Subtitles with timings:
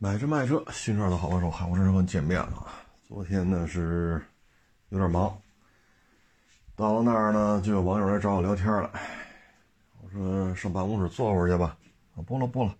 [0.00, 2.68] 买车卖车，新车的好帮手，海沃车和见面了。
[3.08, 4.24] 昨天呢是
[4.90, 5.36] 有点忙，
[6.76, 8.92] 到了那儿呢就有网友来找我聊天了。
[10.00, 11.76] 我说上办公室坐会儿去吧。
[12.14, 12.72] 啊，不了不了，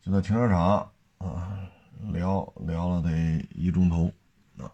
[0.00, 0.88] 就在停车场
[1.18, 1.68] 啊
[2.12, 3.10] 聊聊了得
[3.50, 4.08] 一钟头
[4.56, 4.70] 啊。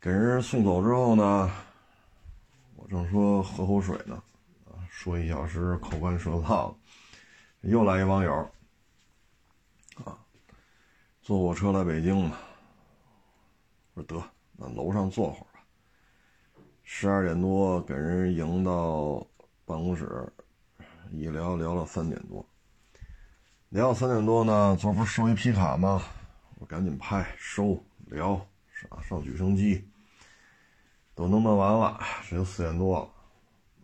[0.00, 1.50] 给人送走之后呢，
[2.76, 4.14] 我正说喝口水呢，
[4.64, 6.74] 啊，说一小时口干舌燥，
[7.60, 8.50] 又来一网友。
[11.22, 12.36] 坐火车来北京嘛，
[13.94, 14.24] 我说得，
[14.56, 15.60] 那楼上坐会儿吧。
[16.82, 19.24] 十二点多给人迎到
[19.64, 20.28] 办公室，
[21.12, 22.44] 一聊聊到三点多。
[23.68, 26.02] 聊到三点多呢，昨儿不是收一皮卡吗？
[26.58, 29.00] 我赶紧拍收聊，上？
[29.04, 29.88] 上举升机，
[31.14, 32.98] 都弄弄完了，这就四点多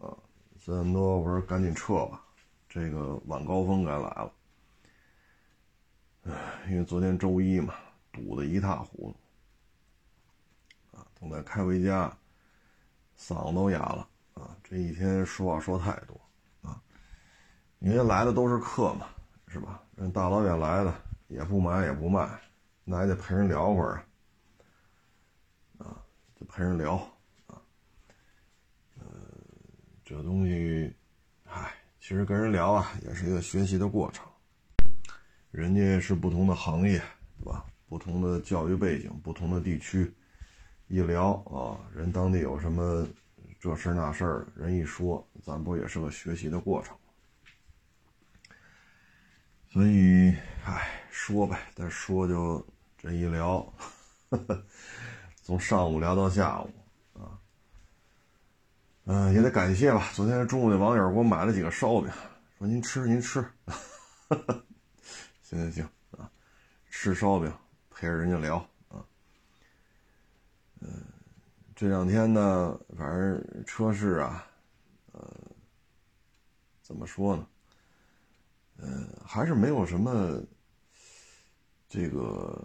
[0.01, 0.11] 了，啊，
[0.59, 2.21] 四点多我说赶紧撤吧，
[2.69, 4.33] 这个晚高峰该来了。
[6.69, 7.75] 因为昨天周一嘛，
[8.13, 9.15] 堵得一塌糊
[10.93, 12.15] 涂，啊，等再开回家，
[13.19, 16.21] 嗓子都哑了，啊，这一天说话说太多，
[16.63, 16.81] 啊，
[17.79, 19.07] 因为来的都是客嘛，
[19.47, 19.83] 是吧？
[19.97, 20.95] 人大老远来的，
[21.29, 22.29] 也不买也不卖，
[22.85, 24.05] 那还得陪人聊会儿，
[25.79, 25.97] 啊，
[26.37, 26.97] 就陪人聊，
[27.47, 27.57] 啊，
[28.99, 29.07] 呃，
[30.05, 30.95] 这东西，
[31.47, 34.28] 唉，其实跟人聊啊，也是一个学习的过程。
[35.51, 37.03] 人家是不同的行业，
[37.39, 37.65] 对吧？
[37.89, 40.13] 不同的教育背景，不同的地区，
[40.89, 43.09] 一聊啊，人当地有什么
[43.59, 46.95] 这事那事儿，人一说，咱不也是个学习的过程
[49.71, 52.65] 所以，唉，说呗，再说就
[52.99, 53.67] 这一聊，
[55.43, 56.71] 从上午聊到下午
[57.15, 57.41] 啊，
[59.07, 60.11] 嗯，也得感谢吧。
[60.13, 62.11] 昨天中午那网友给我买了几个烧饼，
[62.59, 63.43] 说您吃您吃。
[65.49, 66.31] 行行行啊，
[66.91, 67.51] 吃烧饼
[67.89, 69.03] 陪着人家聊啊。
[70.81, 71.03] 嗯，
[71.75, 74.47] 这两天呢，反正车市啊，
[75.13, 75.27] 呃，
[76.83, 77.47] 怎么说呢？
[78.77, 80.39] 嗯，还是没有什么
[81.89, 82.63] 这个，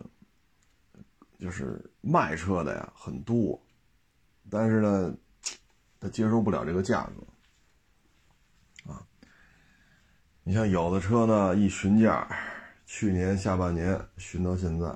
[1.40, 3.58] 就是卖车的呀很多，
[4.50, 5.16] 但是呢，
[6.02, 9.08] 他接受不了这个价格啊。
[10.44, 12.28] 你像有的车呢，一询价。
[12.96, 14.96] 去年下半年寻到现在，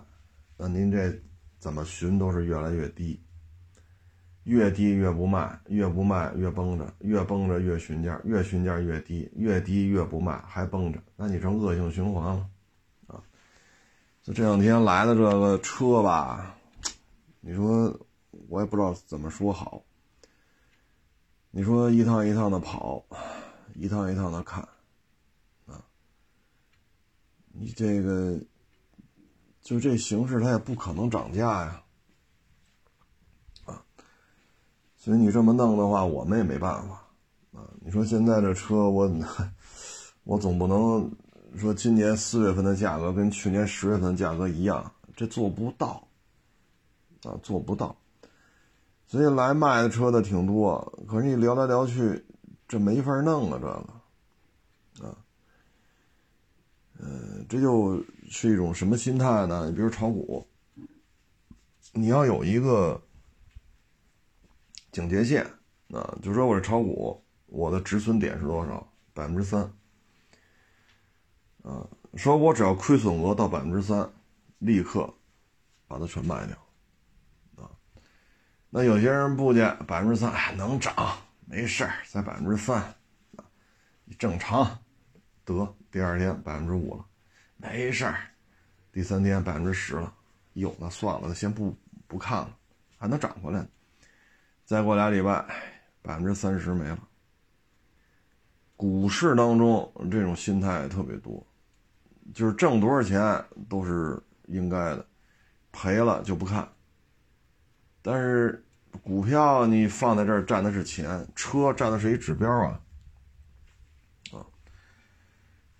[0.56, 1.12] 那您这
[1.58, 3.20] 怎么寻都是越来越低，
[4.44, 12.48] 越低越不卖，越不卖越绷着，越绷着越寻价，越寻价越低，越低越不卖还绷着，那你成恶性循环了，
[13.08, 13.20] 啊！
[14.22, 16.56] 就这两天来的这个车吧，
[17.40, 18.00] 你说
[18.48, 19.82] 我也不知道怎么说好。
[21.50, 23.04] 你说一趟一趟的跑，
[23.74, 24.64] 一趟一趟的看。
[27.60, 28.40] 你这个，
[29.62, 31.84] 就这形式，它也不可能涨价呀，
[33.66, 33.84] 啊，
[34.96, 37.04] 所以你这么弄的话，我们也没办法，
[37.54, 39.12] 啊，你说现在这车，我
[40.24, 41.12] 我总不能
[41.58, 46.08] 说今年四月份的价格跟去年十月份价格一样，这做不到，
[47.24, 47.98] 啊，做不到，
[49.08, 52.24] 所以来卖的车的挺多，可是你聊来聊去，
[52.68, 55.08] 这没法弄啊，这个。
[55.08, 55.18] 啊
[57.00, 59.68] 呃，这就是一种什么心态呢？
[59.70, 60.48] 你比如炒股，
[61.94, 63.00] 你要有一个
[64.92, 65.46] 警戒线
[65.92, 68.92] 啊，就说我这炒股，我的止损点是多少？
[69.14, 69.62] 百分之三。
[71.64, 74.12] 啊，说我只要亏损额到百分之三，
[74.58, 75.14] 立刻
[75.88, 76.58] 把它全卖掉。
[77.64, 77.70] 啊，
[78.72, 80.96] 那有些人不见百分之三，哎，能涨，
[81.46, 82.96] 没事儿，在百分之三，
[84.18, 84.80] 正常。
[85.46, 87.04] 得第二天百分之五了，
[87.56, 88.20] 没事儿。
[88.92, 90.14] 第三天百分之十了，
[90.54, 91.76] 哟，那算了，那先不
[92.06, 92.56] 不看了，
[93.00, 93.66] 还能涨回来。
[94.64, 95.44] 再过俩礼拜，
[96.04, 97.00] 百分之三十没了。
[98.76, 101.44] 股市当中这种心态特别多，
[102.32, 105.04] 就是挣多少钱都是应该的，
[105.72, 106.70] 赔了就不看。
[108.04, 108.64] 但是
[109.02, 112.80] 股票你放在这儿占的是钱，车占的是一指标啊。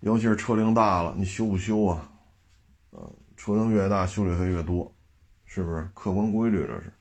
[0.00, 2.08] 尤其是车龄大了，你修不修啊？
[2.92, 4.94] 嗯，车龄越大，修理费越多，
[5.44, 6.64] 是不是客观规律？
[6.66, 6.92] 这是，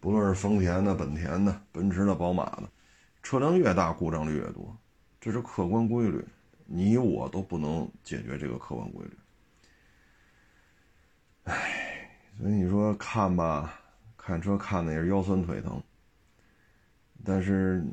[0.00, 2.70] 不论是丰田的、本田的、奔驰的、宝马的，
[3.22, 4.74] 车龄越大，故障率越多，
[5.20, 6.24] 这是客观规律，
[6.64, 9.18] 你我都不能解决这个客观规律。
[11.44, 12.08] 唉，
[12.38, 13.78] 所以你说看吧，
[14.16, 15.82] 看车看的也是腰酸腿疼，
[17.22, 17.84] 但是。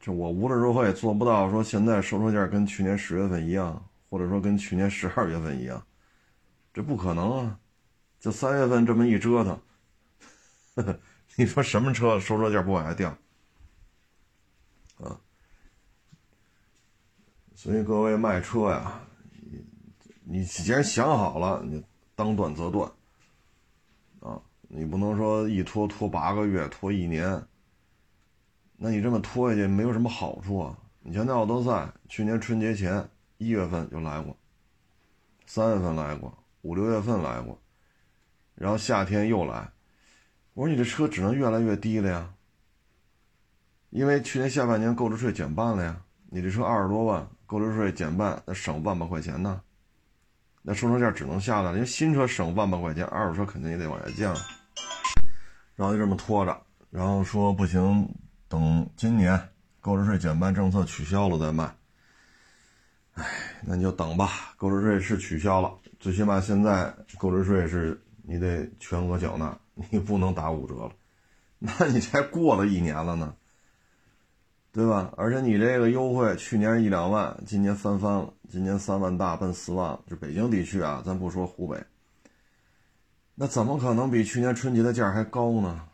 [0.00, 5.84] 这我无论如何也做不到说现在收车价跟去年十月份一样，或者说跟去年十二月份一样，
[6.72, 7.58] 这不可能啊！
[8.18, 9.60] 就三月份这么一折腾，
[10.74, 10.98] 呵 呵
[11.36, 13.10] 你说什么车收车价不往下掉
[14.98, 15.20] 啊？
[17.54, 19.64] 所以各位卖车呀，你
[20.24, 21.84] 你既然想好了，你
[22.14, 22.90] 当断则断
[24.20, 24.40] 啊！
[24.68, 27.46] 你不能说一拖拖八个月，拖一年，
[28.76, 30.78] 那你这么拖下去没有什么好处啊！
[31.00, 33.08] 你像那奥德赛，去年春节前
[33.38, 34.36] 一月份就来过，
[35.46, 37.58] 三月份来过，五六月份来过，
[38.54, 39.70] 然后夏天又来。
[40.54, 42.34] 我说你这车只能越来越低了呀，
[43.90, 47.26] 因为去年下半年购置税减半了呀，你这车二十多万。
[47.48, 49.62] 购置税减半，那省万把块钱呢？
[50.62, 54.34] 那收车价只能下来，因为新车省万把块钱，二手车肯定也得往下降。
[55.76, 58.12] 然后就这么拖着，然后说不行，
[58.48, 59.48] 等今年
[59.80, 61.74] 购置税减半政策取消了再卖。
[63.14, 63.24] 哎，
[63.64, 64.54] 那你就等吧。
[64.56, 69.58] 购置税是取消了，最起码现在购置税是你得全额缴纳，
[69.90, 70.92] 你不能打五折了。
[71.58, 73.34] 那你才过了一年了呢。
[74.72, 75.10] 对吧？
[75.16, 80.00] 而且你这个优惠，去年一两万，今年翻番了，今年三万大奔四万了。
[80.06, 81.82] 就北京地区啊，咱不说湖北，
[83.36, 85.88] 那怎么可能比去年春节的价还高呢？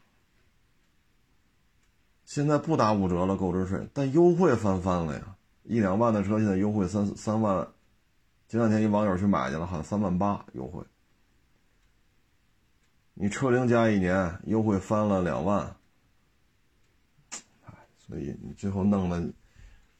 [2.33, 5.37] 现在不打五折了，购置税，但优惠翻番了呀！
[5.65, 7.69] 一两万的车现在优惠三三万，
[8.49, 10.83] 前两天一网友去买去了，好像三万八优惠。
[13.13, 15.77] 你车龄加一年，优惠翻了两万。
[17.99, 19.31] 所以你最后弄的，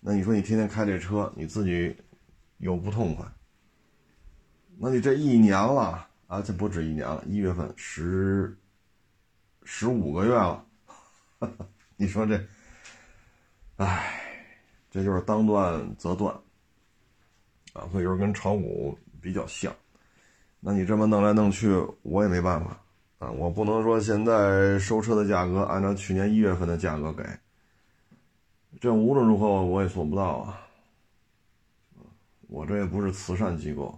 [0.01, 1.95] 那你说你天天开这车，你自己
[2.57, 3.27] 又不痛快，
[4.79, 8.57] 那你这一年了啊，这不止一年了，一月份十
[9.65, 10.65] 十五个月了，
[12.03, 12.45] 你说这，
[13.77, 14.21] 唉，
[14.91, 16.35] 这就是当断则断
[17.75, 19.73] 啊，所以说跟炒股比较像，
[20.59, 21.69] 那你这么弄来弄去，
[22.03, 22.77] 我也没办法
[23.21, 27.23] 啊，我不能说现在收车的价格按照去年一月份的价格给。
[28.81, 30.67] 这无论如何我也做不到啊！
[32.49, 33.97] 我这也不是慈善机构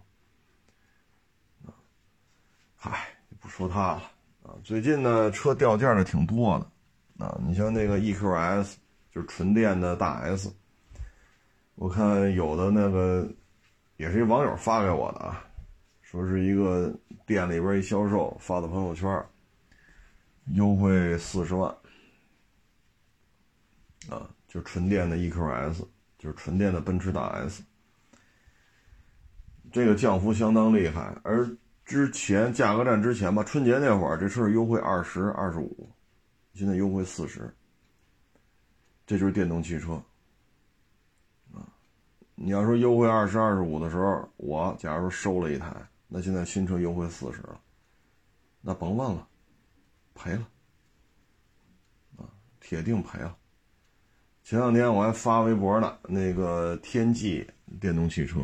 [2.77, 4.03] 嗨，不说他了
[4.43, 4.53] 啊。
[4.63, 6.71] 最近呢，车掉价的挺多的
[7.19, 7.39] 啊。
[7.47, 8.75] 你像那个 EQS，
[9.11, 10.53] 就是纯电的大 S，
[11.75, 13.29] 我看有的那个
[13.97, 15.45] 也是一网友发给我的啊，
[16.03, 16.93] 说是一个
[17.27, 19.25] 店里边一销售发的朋友圈，
[20.55, 21.75] 优惠四十万
[24.11, 24.31] 啊。
[24.47, 25.85] 就纯电的 EQS，
[26.17, 27.61] 就是纯电的奔驰大 S，
[29.73, 31.13] 这个降幅相当厉害。
[31.25, 31.45] 而
[31.85, 35.91] 之前价格战之前吧，春节那会儿这车优惠二十二十五，
[36.55, 37.53] 现在优惠四十，
[39.05, 40.01] 这就是电动汽车
[41.53, 41.67] 啊。
[42.37, 45.75] 你要说优惠二十二十五的时候，我假如说收了一台，
[46.07, 47.61] 那现在新车优惠四十了，
[48.61, 49.27] 那甭问了，
[50.15, 50.49] 赔了
[52.17, 52.31] 啊，
[52.61, 53.37] 铁定赔了。
[54.45, 57.45] 前两天我还发微博呢，那个天际
[57.81, 58.41] 电动汽车，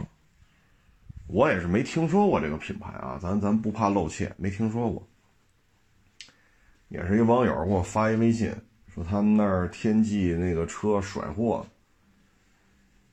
[1.29, 5.07] 我也是没听说过这个品牌啊，咱咱不怕露怯，没听说过。
[6.91, 8.53] 也是一网友给我发一微信，
[8.93, 11.65] 说他们那儿天际那个车甩货，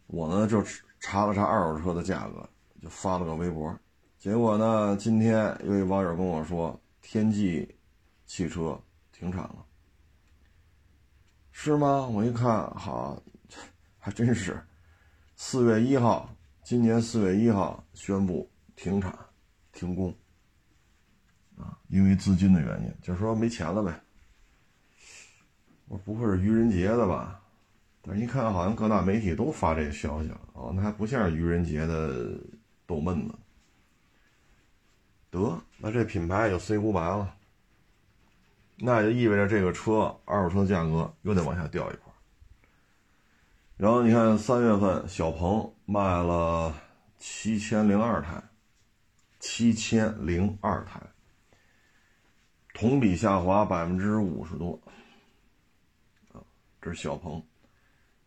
[0.08, 0.64] 我呢就
[1.00, 2.50] 查了查二手车的价格，
[2.82, 3.78] 就发了个微博。
[4.18, 7.76] 结果呢，今天有一网友跟我说，天际
[8.26, 9.64] 汽车停产了。
[11.52, 12.08] 是吗？
[12.08, 13.22] 我一看，好，
[14.00, 14.60] 还真是，
[15.36, 16.28] 四月一号，
[16.64, 19.16] 今年四月一号宣布停产、
[19.72, 20.12] 停工，
[21.58, 24.00] 啊，因为资金的原因，就是说没钱了呗。
[25.88, 27.42] 我不会是愚人节的吧？
[28.02, 32.40] 但是一看，好像各大媒体都发这个消息了，哦，那还不像是愚人节的
[32.86, 33.36] 逗闷子。
[35.30, 37.36] 得，那这品牌就 say goodbye 了。
[38.78, 42.14] 那就意味着这个车二手车价格又得往下掉一块
[43.76, 46.74] 然后你看三月份小鹏卖了
[47.18, 48.42] 七千零二台，
[49.40, 51.02] 七千零二台，
[52.78, 54.80] 同比下滑百分之五十多，
[56.32, 56.38] 啊，
[56.80, 57.44] 这是小鹏，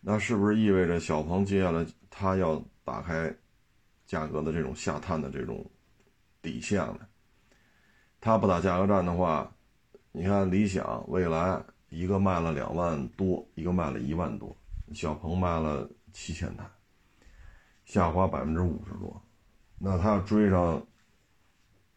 [0.00, 3.32] 那是不是意味着小鹏接下来它要打开
[4.06, 5.64] 价格的这种下探的这种
[6.42, 7.06] 底线呢？
[8.20, 9.48] 它不打价格战的话？
[10.10, 14.56] 你看，理想、蔚来一个卖了两万多，一个卖了一万多，
[14.92, 16.68] 小鹏卖了七千台，
[17.84, 19.22] 下滑百分之五十多。
[19.78, 20.84] 那他要追上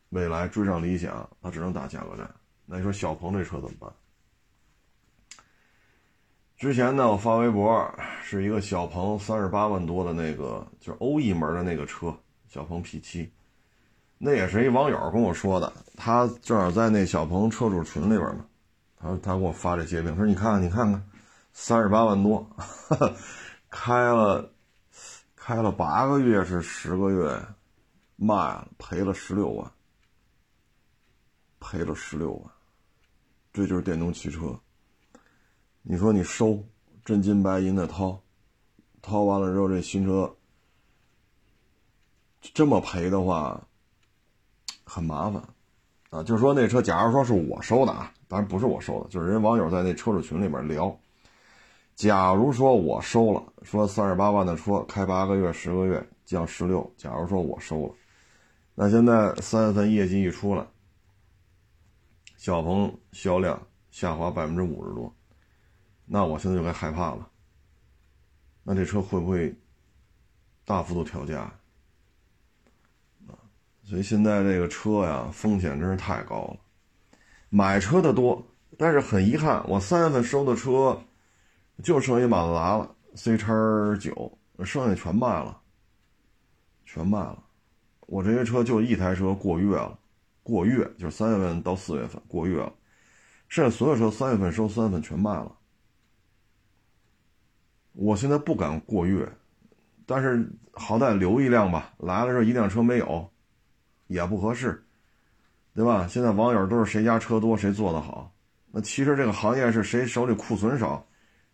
[0.10, 2.31] 蔚来，追上理想，他只能打价格战。
[2.65, 3.91] 那你说小鹏这车怎么办？
[6.58, 7.93] 之前呢，我发微博
[8.24, 12.15] 是一个小鹏三十八万多的那个，就是欧翼门的那个车
[12.48, 13.27] 小鹏 P7，
[14.17, 18.46] 那也是一网友跟我说的，他正好在那小鹏车主群里边嘛，
[18.98, 21.03] 他他给我发这截屏，说你看看你看看，
[21.51, 22.48] 三十八万多，
[23.70, 24.50] 开了
[25.36, 27.41] 开了八个月是十个月，
[28.15, 29.70] 卖了赔了十六万，
[31.63, 32.51] 赔了十六万，
[33.53, 34.60] 这就是电动汽车。
[35.82, 36.62] 你说你收
[37.05, 38.22] 真金白银的掏，
[39.01, 40.32] 掏完了之后这新车。
[42.53, 43.65] 这么赔的话，
[44.84, 45.41] 很麻烦，
[46.10, 50.93] 啊，就是说那车，假如说是我收的啊，当然不是我收的，就是人网友在那车主群里面聊。
[51.96, 57.96] 假如说我收了，说三十八万的车开八个月、十个月降十六，假如说我收了，
[58.75, 60.65] 那现在三月份业绩一出来，
[62.44, 63.58] 小鹏销量
[63.90, 65.16] 下滑百分之五十多，
[66.06, 67.26] 那我现在就该害怕了。
[68.64, 69.58] 那这车会不会
[70.66, 71.50] 大幅度调价？
[73.84, 76.58] 所以现在这个车呀，风险真是太高了。
[77.48, 78.46] 买车的多，
[78.78, 81.02] 但是很遗憾，我三月份收的车
[81.82, 83.54] 就剩一马自达了，C 叉
[84.02, 85.62] 九，剩下全卖了，
[86.84, 87.42] 全卖了。
[88.02, 89.98] 我这些车就一台车过月了，
[90.44, 92.72] 过月就是三月份到四月份过月了，
[93.48, 95.58] 剩下所有车三月份收，三月份全卖了。
[97.94, 99.28] 我现在不敢过月，
[100.06, 103.28] 但是好歹留一辆吧，来了时候一辆车没有。
[104.08, 104.86] 也不合适，
[105.74, 106.06] 对吧？
[106.08, 108.32] 现在网友都是谁家车多谁做的好，
[108.70, 111.04] 那其实这个行业是谁手里库存少，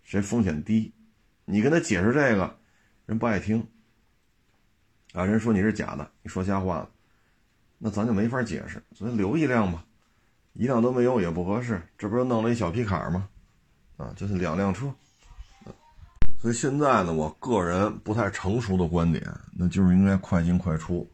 [0.02, 0.92] 谁风险低。
[1.46, 2.60] 你跟他解释这个，
[3.06, 3.66] 人不爱听。
[5.14, 6.90] 啊，人说你是假的，你说瞎话了，
[7.80, 8.84] 那咱就没法解释。
[8.94, 9.84] 所以留一辆吧，
[10.54, 11.82] 一辆都没有也不合适。
[11.98, 13.28] 这不是弄了一小皮卡吗？
[13.98, 14.94] 啊，就是两辆车。
[16.38, 21.10] 所以现在呢，我个人不太成熟的观点，那就是应该快进快出。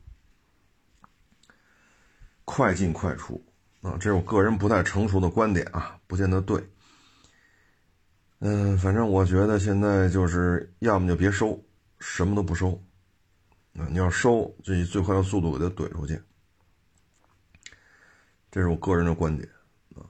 [2.43, 3.43] 快进快出，
[3.81, 6.63] 啊，这是我个人不太成熟的观点啊，不见得对。
[8.37, 11.59] 嗯，反正我觉得现在就是要么就别收，
[11.97, 12.79] 什么都不收，
[13.75, 16.21] 啊，你要收就以最快的速度给它怼出去，
[18.55, 19.49] 这是我个人的观点
[19.95, 20.07] 啊。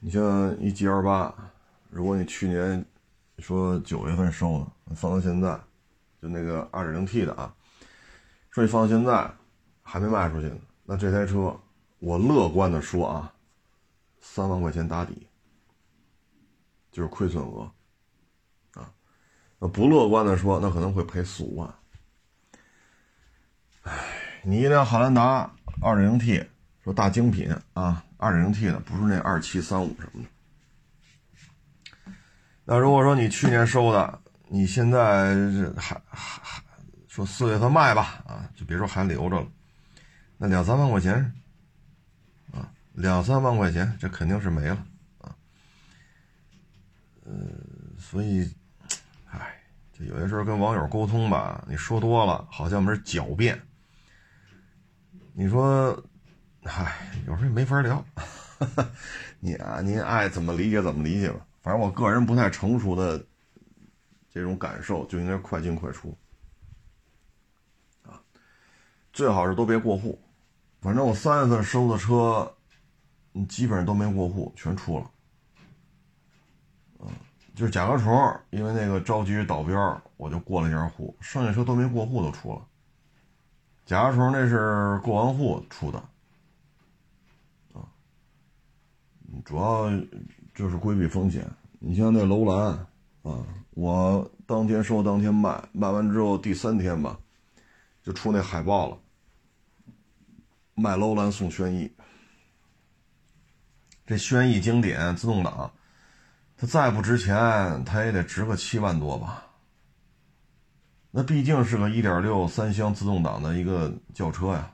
[0.00, 1.32] 你像一 G L 八，
[1.88, 2.84] 如果你去年
[3.38, 5.56] 说九月份收的，放到现在，
[6.20, 7.54] 就那个二点零 T 的啊，
[8.50, 9.32] 说你放到现在
[9.84, 10.58] 还没卖出去呢。
[10.82, 11.56] 那这台车，
[12.00, 13.32] 我乐观的说啊，
[14.20, 15.28] 三万块钱打底，
[16.90, 17.70] 就是亏损额，
[18.74, 18.92] 啊，
[19.60, 21.72] 那不乐观的说，那可能会赔四五万。
[23.82, 23.92] 哎，
[24.42, 26.44] 你一辆汉兰达二点零 T，
[26.86, 30.28] 说大精品啊，二点零 T 的，不是那二七三五什么的。
[32.64, 35.34] 那如果说你去年收的，你现在
[35.76, 36.62] 还还还
[37.08, 39.48] 说四月份卖吧，啊，就别说还留着了。
[40.38, 41.32] 那两三万块钱，
[42.52, 44.86] 啊，两三万块钱，这肯定是没了，
[45.18, 45.34] 啊，
[47.24, 47.32] 呃，
[47.98, 48.48] 所以，
[49.28, 49.60] 唉，
[49.92, 53.60] 就有些时候跟网友沟通吧，你说多了，好像没狡辩。
[55.32, 56.00] 你说，
[56.66, 56.96] 唉，
[57.26, 58.04] 有时候没法聊，
[59.40, 61.46] 你啊，您爱怎么理解怎么理解吧。
[61.62, 63.24] 反正我个人不太成熟的
[64.30, 66.16] 这种感受，就应该快进快出，
[68.04, 68.20] 啊，
[69.12, 70.20] 最好是都别过户。
[70.80, 72.52] 反正我三月份收的车，
[73.48, 75.10] 基本上都没过户，全出了。
[77.00, 77.08] 嗯，
[77.54, 82.66] 就是甲壳虫，因为那个着急倒标，我就过了一下户，剩下车都没过户都出了。
[83.84, 85.98] 甲壳虫那是过完户出的，
[87.72, 87.82] 啊，
[89.44, 89.90] 主要
[90.54, 91.48] 就是规避风险。
[91.78, 92.86] 你像那楼兰，
[93.22, 97.18] 啊，我当天收当天卖，卖完之后第三天吧，
[98.02, 98.98] 就出那海报了。
[100.74, 101.90] 卖楼兰送轩逸，
[104.06, 105.72] 这轩逸经典自动挡，
[106.56, 109.44] 它再不值钱，它也得值个七万多吧？
[111.10, 114.70] 那毕竟是个1.6三厢自动挡的一个轿车呀，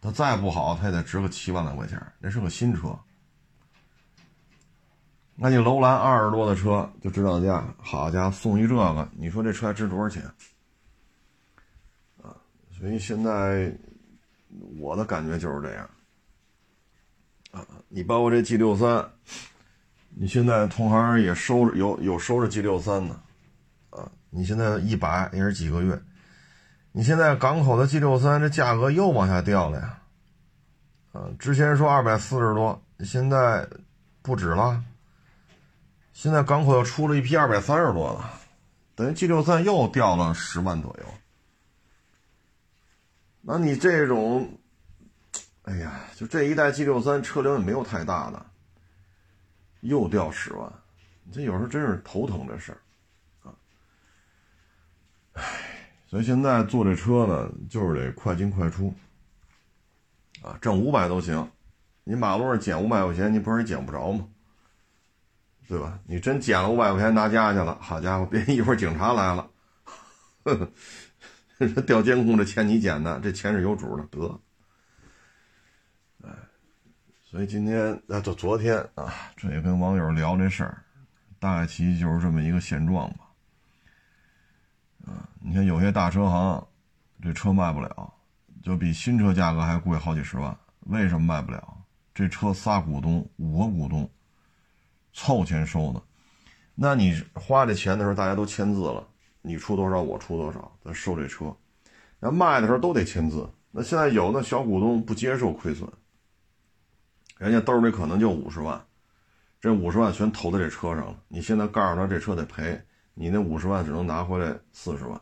[0.00, 2.00] 它再不好，它也得值个七万来块钱。
[2.20, 2.96] 那是个新车，
[5.42, 10.22] 那你楼兰二十多的车就指导价，好家伙，送一这个，你说这车值多少钱？
[12.22, 12.36] 啊，
[12.78, 13.74] 所以现在。
[14.80, 15.88] 我的感觉就是这样，
[17.52, 19.08] 啊，你包括这 G 六三，
[20.08, 23.14] 你现在同行也收着有有收着 G 六三的，
[23.90, 26.02] 啊，你现在一百也是几个月，
[26.90, 30.02] 你现在港口的 G 六三这价格又往下掉了呀，
[31.12, 33.68] 啊，之前说二百四十多，现在
[34.20, 34.82] 不止了，
[36.20, 38.22] 现在港口又出了一批二百三十多的，
[38.94, 41.04] 等于 G 六三又掉了十万左右。
[43.40, 44.52] 那你这种，
[45.62, 48.46] 哎呀，就这一代 G 六三车龄也没有太大的，
[49.80, 50.70] 又掉十万，
[51.32, 53.56] 这有时候真是头疼这事儿，啊，
[55.32, 55.42] 唉，
[56.06, 58.92] 所以现在做这车呢，就是得快进快出，
[60.42, 61.50] 啊，挣五百都行，
[62.04, 64.28] 你马路上捡五百块钱，你不是也捡不着吗？
[65.70, 66.00] 对吧？
[66.04, 69.48] 你真捡了五百块钱拿家去了，好家伙，别一会儿警察来了，
[70.42, 70.68] 呵呵。
[71.82, 74.40] 调监控，这钱你捡的，这钱是有主的，得。
[76.24, 76.30] 哎，
[77.22, 80.82] 所以今天啊，就昨天啊，这也跟网友聊这事儿，
[81.38, 83.28] 大概其就是这么一个现状吧。
[85.06, 86.66] 啊，你看有些大车行，
[87.22, 88.12] 这车卖不了，
[88.60, 91.76] 就比新车价格还贵好几十万，为什么卖不了？
[92.12, 94.10] 这车仨股东，五个股东，
[95.12, 96.02] 凑钱收的，
[96.74, 99.06] 那你花这钱的时候，大家都签字了。
[99.42, 101.54] 你出多少，我出多少，咱收这车。
[102.18, 103.48] 那卖的时候都得签字。
[103.70, 105.88] 那现在有的小股东不接受亏损，
[107.38, 108.84] 人家兜里可能就五十万，
[109.60, 111.16] 这五十万全投在这车上了。
[111.28, 112.82] 你现在告诉他这车得赔，
[113.14, 115.20] 你那五十万只能拿回来四十万，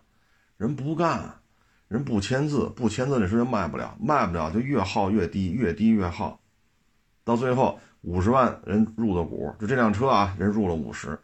[0.56, 1.40] 人不干，
[1.88, 6.40] 人不签字，不签字这车就卖不了，卖不了就越耗越低，越低越耗，
[7.22, 11.18] 到最后五十万人入的股，就这辆车啊，人入了五十，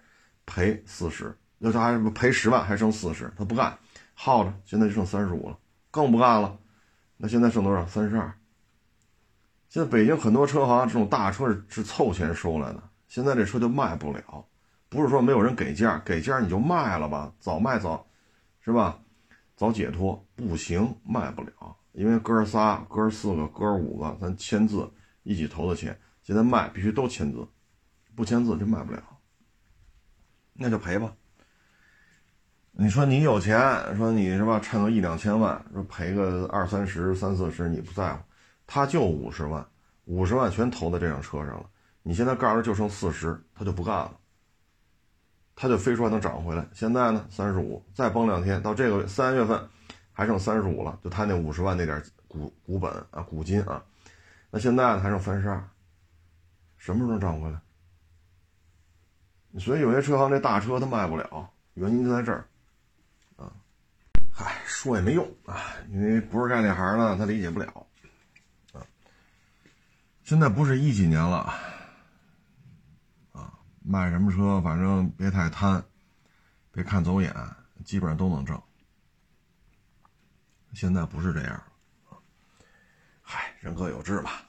[0.46, 1.36] 赔四十。
[1.58, 3.78] 那他还赔十万，还剩四十，他不干，
[4.12, 5.58] 耗着，现在就剩三十五了，
[5.90, 6.58] 更不干了。
[7.16, 7.86] 那现在剩多少？
[7.86, 8.32] 三十二。
[9.68, 14.44] 现在北京很多车行这种大车是是凑钱收来的，现在这车就卖不了，
[14.88, 18.06] 不是说没有人给价，给价你就卖了吧，早卖早，
[18.60, 19.00] 是吧？
[19.56, 27.46] 早解脱，不行，卖不了，因为哥仨、哥四个、哥五个，咱签字一起投的钱，现在卖必须都签字，
[28.16, 29.02] 不签字就卖不了，
[30.54, 31.12] 那就赔吧。
[32.72, 38.20] 你说你有钱，说你是吧，趁个一两千万，说赔个二三十、三四十，你不在乎，
[38.66, 39.64] 他就五十万，
[40.06, 41.70] 五十万全投在这辆车上了。
[42.02, 44.18] 你现在告诉就剩四十，他就不干了，
[45.54, 46.66] 他就非说能涨回来。
[46.72, 49.62] 现在呢，三十五，再崩两天，到这个三月份
[50.12, 53.84] 还剩三十五了，就他那五十万那点股股本啊，股金啊，
[54.50, 55.68] 那现在呢还剩三十二，
[56.84, 57.58] 什么时候涨回来？
[59.58, 62.46] 所以有些车行这大车他卖不了，原因就在这儿。
[63.36, 63.50] 啊
[64.30, 67.86] 嗨，说也没用啊，因为不是干这行的，他理解不了。
[68.74, 68.84] 啊，
[70.24, 71.54] 现在不是一几年了，
[73.32, 75.82] 啊，卖什么车，反正别太贪，
[76.70, 77.34] 别看走眼，
[77.82, 78.62] 基本上都能挣。
[80.74, 81.62] 现在不是这样，
[83.22, 84.43] 嗨，人各有志吧。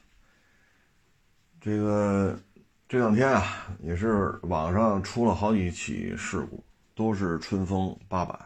[1.66, 2.40] 这个
[2.88, 8.40] 这两天啊，也是网上出了好几起事故，都是春风八百。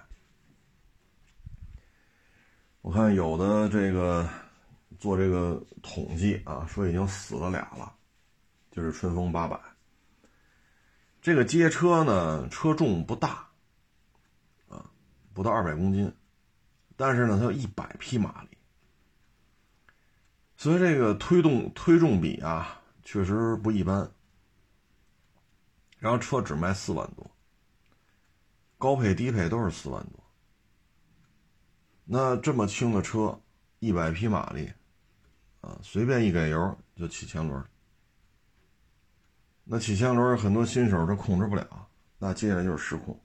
[2.80, 4.26] 我看有的这个
[5.02, 7.94] 做这个统计啊，说已经死了俩了，
[8.72, 9.60] 就是春风八百。
[11.22, 13.50] 这个街车呢，车重不大，
[14.70, 14.90] 啊，
[15.34, 16.10] 不到二百公斤，
[16.96, 18.58] 但是呢，它有一百匹马力，
[20.56, 22.79] 所以这个推动推重比啊，
[23.12, 24.08] 确实不一般。
[25.98, 27.32] 然后车只卖四万多，
[28.78, 30.24] 高配低配都是四万多。
[32.06, 33.42] 那这么轻的车，
[33.80, 34.72] 一百匹马力，
[35.62, 37.66] 啊，随便一给油就起前轮。
[39.64, 43.20] 那起前轮很多新手他控制不了，那接下来就是失控。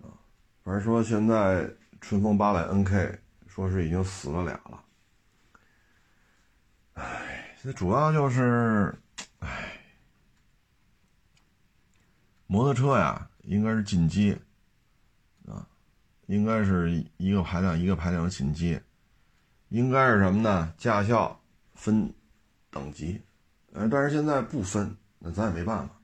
[0.00, 0.14] 啊，
[0.62, 1.68] 反正说现在
[2.00, 4.84] 春风八百 NK 说是已经死了俩了。
[6.94, 7.31] 唉，
[7.62, 8.92] 这主要就是，
[9.38, 9.80] 唉，
[12.48, 14.36] 摩托车呀，应该是进阶。
[15.46, 15.64] 啊
[16.26, 18.82] 应该是一个排量一个排量的进阶，
[19.68, 20.74] 应该是什么呢？
[20.76, 21.40] 驾校
[21.74, 22.12] 分
[22.68, 23.20] 等级，
[23.72, 25.94] 呃，但是现在不分，那咱也没办法。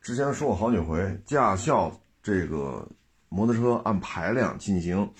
[0.00, 2.88] 之前说过好几回，驾校这个
[3.28, 5.12] 摩托车按排量进行，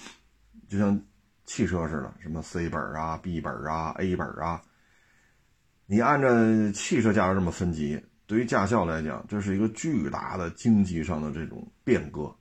[0.69, 1.01] 就像
[1.45, 4.61] 汽车似的，什么 C 本啊、B 本啊、A 本啊，
[5.93, 6.29] 你按照
[6.71, 12.33] 汽车驾照这么分级，对于驾校来讲，这是一个巨大的经济上的这种变革，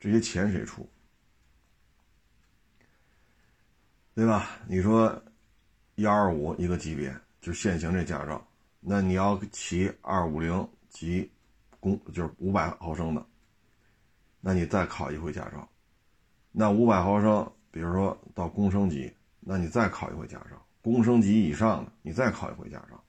[0.00, 0.88] 这些钱谁出？
[4.14, 4.48] 对吧？
[4.66, 5.22] 你说
[5.96, 8.42] 幺二五一个级别，就现行这驾照，
[8.80, 11.30] 那你要骑二五零级
[11.80, 13.22] 公，就是五百毫升的，
[14.40, 15.68] 那你再考一回驾照。
[16.50, 20.56] 那五百毫升，比如说到公升级，那你再考一回驾照。
[20.92, 23.02] 工升级以上的，你再考一回驾照。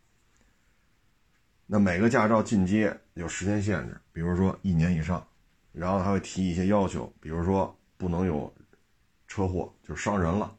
[1.66, 5.26] 那每个驾照进阶有时间限制，比如说一年以上，
[5.72, 8.54] 然后还会提一些要求，比如说不能有
[9.28, 10.56] 车祸，就是伤人了。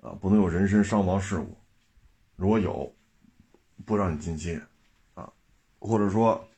[0.00, 1.58] 啊不能有人身伤亡事故。
[2.36, 2.94] 如果有，
[3.84, 4.62] 不让你进阶，
[5.14, 5.32] 啊，
[5.80, 6.48] 或者说，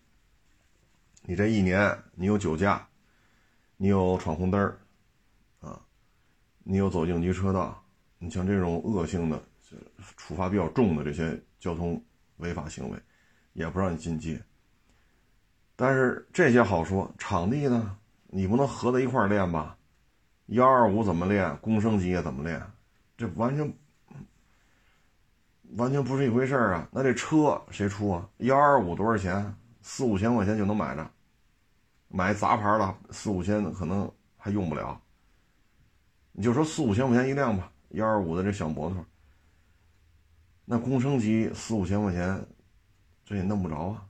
[1.22, 2.87] 你这一年你有酒驾，
[3.79, 4.76] 你有闯红灯，
[5.61, 5.81] 啊，
[6.64, 7.79] 你有走应急车道，
[8.22, 9.42] 你像这种恶性的、
[10.16, 12.00] 处罚比较重的这些交通
[12.37, 13.02] 违法行为，
[13.54, 14.40] 也不让你进街。
[15.74, 19.74] 但是这些好说，场地呢，你不能合在一块练吧？
[20.48, 22.62] 幺二五怎么练，工升级也怎么练，
[23.16, 23.74] 这完全
[25.76, 26.87] 完全不是一回事啊！
[26.92, 28.28] 那这车谁出啊？
[28.38, 29.54] 幺二五多少钱？
[29.80, 31.11] 四五千块钱就能买着，
[32.09, 35.00] 买杂牌的四五千可能还用不了。
[36.33, 39.05] 你就说四五千块钱一辆吧，幺二五的这小摩托，
[40.64, 42.46] 那公升级四五千块钱，
[43.24, 44.07] 这也弄不着啊。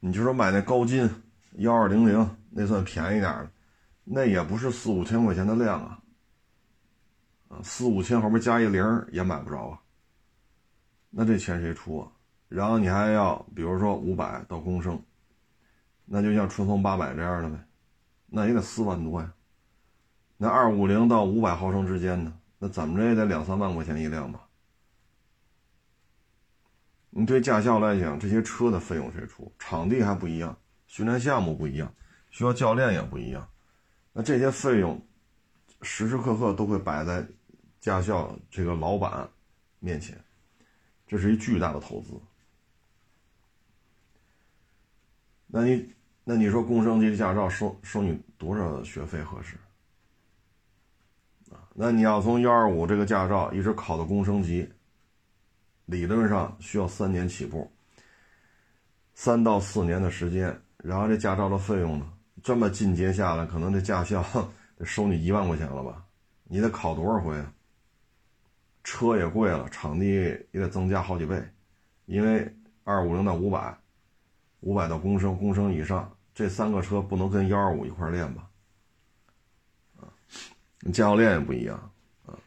[0.00, 1.10] 你就说买那高金
[1.54, 2.36] 幺二零零。
[2.58, 3.50] 那算便宜点的，
[4.02, 6.02] 那也不是四五千块钱的量啊，
[7.48, 8.82] 啊，四五千后边加一零
[9.12, 9.78] 也买不着啊。
[11.10, 12.10] 那这钱谁出啊？
[12.48, 14.98] 然后你还要，比如说五百到公升，
[16.06, 17.62] 那就像春风八百这样的呗，
[18.28, 19.30] 那也得四万多呀。
[20.36, 24.40] 那二五零到五百毫升之间呢，那怎么着也得两三万块钱一辆吧？
[27.10, 29.50] 你对驾校来讲，这些车的费用谁出？
[29.58, 31.92] 场地还不一样，训练项目不一样。
[32.28, 33.48] 需要教练也不一样，
[34.12, 35.00] 那这些费用
[35.80, 37.26] 时时刻刻都会摆在
[37.80, 39.26] 驾校这个老板
[39.78, 40.22] 面前，
[41.06, 42.12] 这是一巨大的投资。
[45.46, 45.90] 那你
[46.24, 49.56] 那你说工升级的驾照收收你多少学费合适？
[51.78, 54.66] 那你要从幺二五这个驾照一直考到工升级，
[55.84, 57.70] 理论上需要三年起步，
[59.14, 62.10] 三到四年的时间，然后这驾照的费用呢？
[62.42, 64.24] 这么进阶下来，可能这驾校
[64.78, 66.02] 得收你一万块钱了吧？
[66.44, 67.52] 你得考多少回啊？
[68.82, 70.06] 车也贵了，场地
[70.52, 71.42] 也得增加好几倍，
[72.06, 73.76] 因为二五零到五百，
[74.60, 78.48] 五百到公升，公升以上，这三个车不能跟幺二五一块练吧？
[80.92, 81.90] 教，练也不一样
[82.26, 82.38] 啊。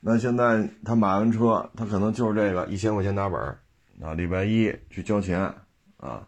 [0.00, 3.60] 那现在他买完车，他可能就是这个一千块钱拿本儿，
[4.02, 5.52] 啊，礼拜一去交钱，
[5.96, 6.26] 啊，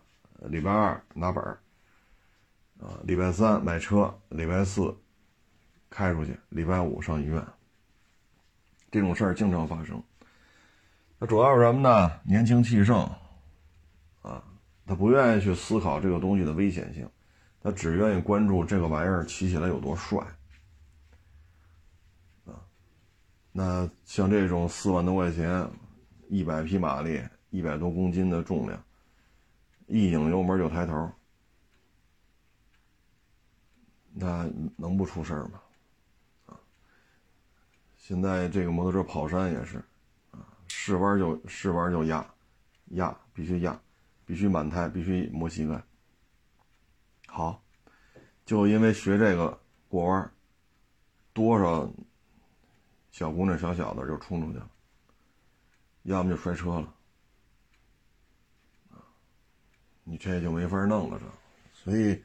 [0.48, 1.58] 礼拜二拿本儿。
[2.82, 4.96] 啊，礼拜三买车，礼拜四
[5.90, 7.44] 开出去，礼拜五上医院。
[8.90, 10.02] 这种事儿经常发生。
[11.18, 12.10] 那主要是什么呢？
[12.24, 13.00] 年轻气盛，
[14.22, 14.42] 啊，
[14.86, 17.06] 他不愿意去思考这个东西的危险性，
[17.62, 20.18] 他只愿意关注这个玩意儿骑起来有多帅。
[22.46, 22.64] 啊，
[23.52, 25.68] 那像这种四万多块钱，
[26.28, 28.82] 一百匹马力，一百多公斤的重量，
[29.86, 31.10] 一拧油门就抬头。
[34.12, 35.60] 那能不出事吗？
[36.46, 36.58] 啊！
[37.96, 39.78] 现在这个摩托车跑山也是，
[40.32, 42.24] 啊，试弯就试弯就压，
[42.90, 43.80] 压必须压，
[44.26, 45.82] 必须满胎，必须磨膝盖。
[47.26, 47.62] 好，
[48.44, 49.58] 就因为学这个
[49.88, 50.32] 过弯，
[51.32, 51.88] 多少
[53.10, 54.68] 小姑娘小小的就冲出去了，
[56.02, 56.94] 要么就摔车了，
[60.04, 61.26] 你这就没法弄了，这，
[61.72, 62.22] 所以，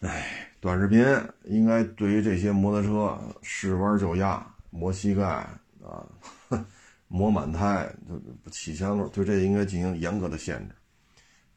[0.00, 0.48] 哎。
[0.62, 1.04] 短视频
[1.42, 6.06] 应该对于这些摩托车试弯就压、磨膝盖啊、
[7.08, 7.92] 磨满胎、
[8.52, 10.74] 起前轮，对这应该进行严格的限制，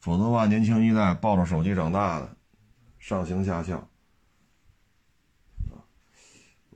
[0.00, 2.36] 否则的话，年轻一代抱着手机长大的，
[2.98, 3.88] 上行下效。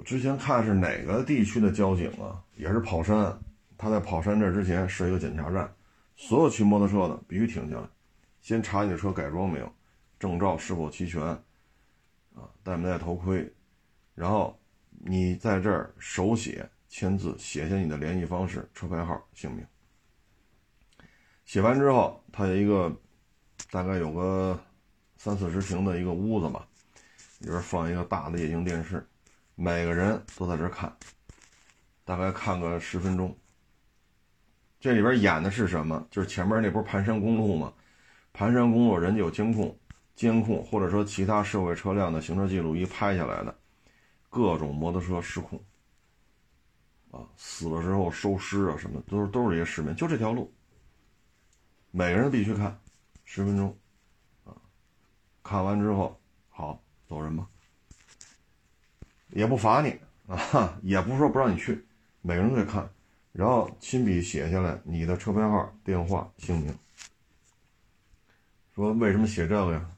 [0.01, 3.39] 我之前看是哪个地区的交警啊，也是跑山，
[3.77, 5.71] 他在跑山这之前设一个检查站，
[6.17, 7.87] 所有骑摩托车的必须停下来，
[8.41, 9.71] 先查你的车改装没有，
[10.19, 11.23] 证照是否齐全。
[11.23, 13.47] 啊，戴没戴头盔？
[14.15, 14.59] 然后
[14.89, 19.63] 你在这儿手写签字，写下你的联系方式、车牌号、姓名。
[21.45, 22.91] 写完之后，他有一个
[23.71, 24.59] 大概有个
[25.19, 26.67] 三四十平的一个屋子吧，
[27.41, 29.07] 里边放一个大的液晶电视，
[29.63, 30.91] 每个人都在这看，
[32.07, 33.37] 大概看个十分钟。
[34.81, 36.07] 这里边演的是什么？
[36.11, 37.71] 就是前面那不是盘山公路吗？
[38.33, 39.79] 盘山公路人家有监控。
[40.17, 43.55] 监控或者说其他社会车辆的行车记录仪拍下来的
[44.29, 45.63] 各种摩托车失控
[47.11, 50.53] 啊，死了之后收尸啊，什么都是都是这些视频，就这条路，
[51.91, 52.79] 每个人必须看
[53.25, 53.75] 十分钟
[54.45, 54.57] 啊，
[55.43, 56.19] 看完之后
[56.49, 57.47] 好走人吧，
[59.33, 61.85] 也不罚你啊，也不是说不让你去，
[62.23, 62.89] 每个人都得看，
[63.33, 66.75] 然后亲笔写下来你的车牌号、电话、姓名，
[68.75, 69.91] 说为什么写这个呀？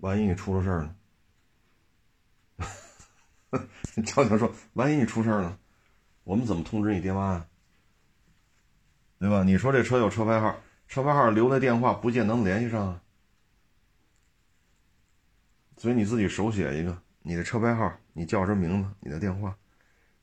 [0.00, 0.94] 万一你出了事儿呢？
[4.04, 5.56] 交警说：“万一你出事儿呢？
[6.24, 7.46] 我们怎么通知你爹妈呀？
[9.20, 9.44] 对吧？
[9.44, 13.00] 你说这车有车牌号，车牌号留的电话不见能联系上啊。
[15.76, 18.88] 所以你自己手写一个你的车牌号，你叫什么名字？
[19.00, 19.56] 你的电话，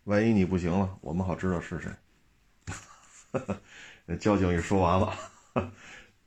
[0.04, 1.92] 万一你不行了，我们好知道是谁。
[4.20, 5.18] 交警一说完了，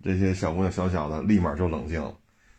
[0.02, 2.12] 这些小姑娘小小的立马就冷静了。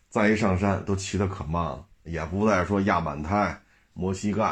[0.08, 4.44] 再一上山，都骑得可慢了，也不再说压满胎、磨膝盖，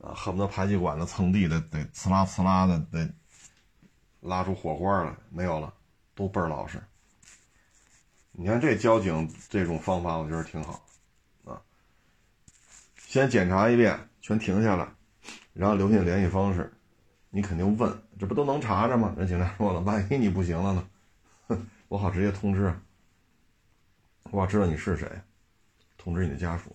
[0.00, 3.14] 啊，恨不得排气管子蹭地的得呲啦呲啦的得
[4.20, 5.74] 拉出火花来，没有了，
[6.14, 6.82] 都倍儿老实。
[8.32, 10.83] 你看这交警这种方法，我觉得挺好，
[13.14, 14.88] 先检查一遍，全停下来，
[15.52, 16.74] 然后留下联系方式，
[17.30, 19.14] 你肯定问，这不都能查着吗？
[19.16, 20.88] 人警察说了，万一你不行了呢？
[21.46, 22.74] 哼，我好直接通知。
[24.32, 25.08] 我要知道你是谁，
[25.96, 26.74] 通知你的家属，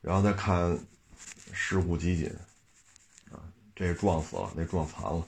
[0.00, 0.78] 然后再看
[1.52, 2.34] 事故集锦，
[3.30, 3.44] 啊，
[3.76, 5.22] 这撞死了，那撞残了，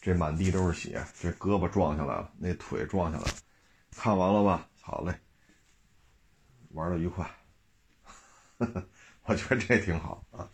[0.00, 3.30] 这满地都是血，这胳膊撞下来了，那腿撞下来了，
[3.94, 4.66] 看完了吧？
[4.80, 5.14] 好嘞，
[6.76, 7.28] 玩的愉快，
[9.24, 10.50] 我觉得这挺好啊，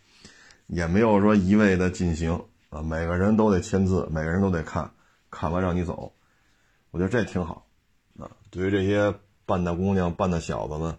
[0.69, 2.33] 也没有说一味的进行
[2.71, 4.89] 啊，每个人都得签字，每个人都得看，
[5.31, 6.13] 看完让你走，
[6.93, 7.67] 我觉得这挺好。
[8.21, 10.97] 啊，对于这些半大姑娘、半大小子们，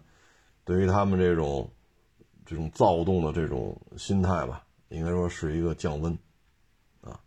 [0.62, 1.70] 对于他们这种
[2.44, 6.18] 这种躁动的这种心态吧，应该说是一个降温，
[7.00, 7.18] 啊，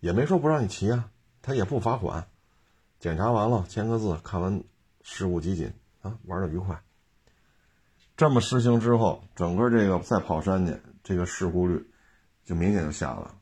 [0.00, 1.10] 也没说不让你骑啊，
[1.42, 2.26] 他也不罚款，
[2.98, 4.64] 检查完了签个字，看完
[5.02, 6.80] 事故集锦啊，玩的愉快。
[8.16, 11.84] 这么实行之后，整个这个再跑山去，这个事故率
[12.44, 13.34] 就明显就下来了，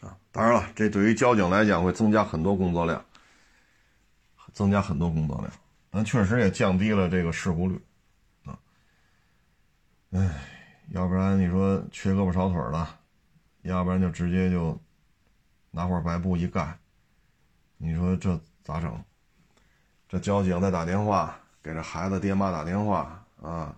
[0.00, 3.04] 啊，当然了，这对于交警来讲会增加很多工作量。
[4.54, 5.50] 增加很多工作量，
[5.88, 7.80] 但确实也降低了这个事故率，
[8.44, 8.58] 啊，
[10.10, 10.44] 哎，
[10.90, 12.86] 要不然你说缺胳膊少腿的，
[13.62, 14.78] 要不然就直接就
[15.70, 16.78] 拿块白布一盖，
[17.78, 19.02] 你说这咋整？
[20.06, 23.76] 这交警再打电话给这孩子爹妈打电话啊，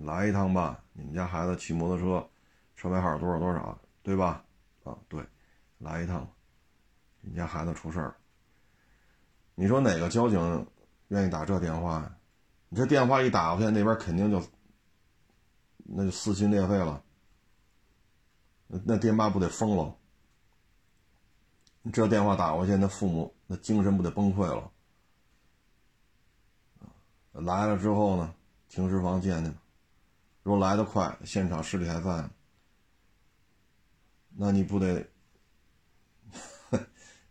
[0.00, 2.28] 来一趟吧，你们家孩子骑摩托车，
[2.76, 4.44] 车牌号多少多少，对吧？
[4.84, 5.24] 啊，对，
[5.78, 6.26] 来一趟，
[7.20, 8.14] 你家孩子出事儿。
[9.56, 10.66] 你说哪个交警
[11.08, 12.16] 愿意打这电话呀？
[12.68, 14.40] 你这电话一打过去，那边肯定就
[15.78, 17.02] 那就撕心裂肺了。
[18.68, 19.96] 那那爹妈不得疯了？
[21.82, 24.70] 你这电话打过去，那父母那精神不得崩溃了？
[27.40, 28.34] 来了之后呢，
[28.68, 29.54] 停尸房见见。
[30.42, 32.28] 如果来得快，现场尸体还在，
[34.36, 35.06] 那你不得？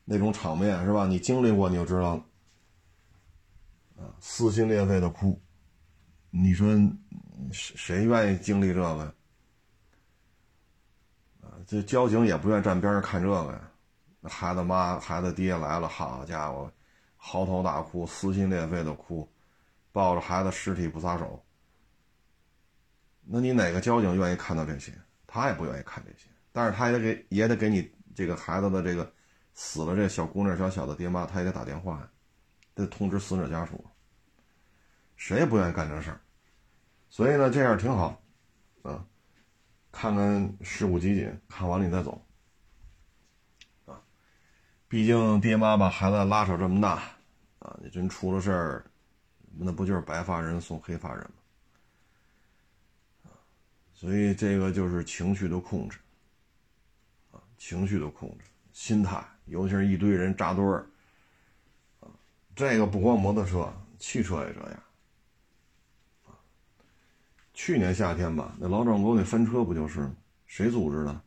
[0.05, 1.05] 那种场面是吧？
[1.05, 2.23] 你经历过你就知道了，
[3.97, 5.41] 啊，撕心裂肺的哭，
[6.29, 6.67] 你说
[7.51, 9.13] 谁谁愿意经历这个？
[11.41, 13.71] 啊，这交警也不愿站边上看这个呀。
[14.23, 16.71] 孩子妈、孩子爹来了，好家伙，
[17.17, 19.27] 嚎啕大哭，撕心裂肺的哭，
[19.97, 21.43] 抱着孩子尸体不撒手。
[23.23, 24.93] 那你哪个交警愿意看到这些？
[25.25, 29.11] 他也不愿意看这些，但是他也得给，也得给你这个孩子的这个。
[29.59, 32.07] 死了，这小姑娘、小小的爹妈，他也得打电话，
[32.75, 33.83] 得通知死者家属。
[35.15, 36.21] 谁也不愿意干这事儿，
[37.09, 38.21] 所以呢，这样挺好，
[38.83, 39.03] 啊，
[39.91, 42.23] 看看事故集锦，看完了你再走，
[43.87, 43.99] 啊，
[44.87, 47.01] 毕竟爹妈把孩子拉扯这么大，
[47.57, 48.91] 啊，你真出了事儿，
[49.59, 53.31] 那不就是白发人送黑发人吗？
[53.93, 55.97] 所以这个就是情绪的控制，
[57.31, 59.23] 啊，情绪的控制，心态。
[59.45, 60.85] 尤其是一堆人扎堆儿，
[62.01, 62.09] 啊，
[62.55, 64.83] 这个不光摩托车，汽车也这样，
[66.25, 66.37] 啊，
[67.53, 70.15] 去年夏天吧，那老庄沟那翻车不就是吗？
[70.45, 71.21] 谁组织的？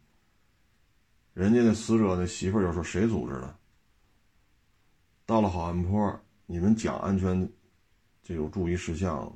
[1.35, 3.57] 人家那死者那媳妇就说谁组织的？
[5.27, 7.51] 到了好汉坡，你们讲安全，
[8.23, 9.33] 这有注意事项，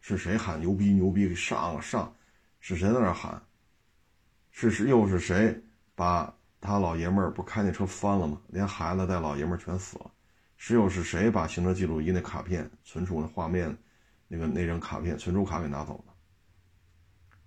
[0.00, 2.14] 是谁喊牛逼牛逼上啊上？
[2.60, 3.40] 是谁在那喊？
[4.50, 5.62] 是是又是谁
[5.94, 6.32] 把？
[6.58, 8.40] 他老爷们儿不开那车翻了吗？
[8.48, 10.10] 连孩子带老爷们儿全死了。
[10.56, 13.76] 是又是谁把行车记录仪那卡片存储那画面，
[14.26, 16.14] 那个那张卡片存储卡给拿走了？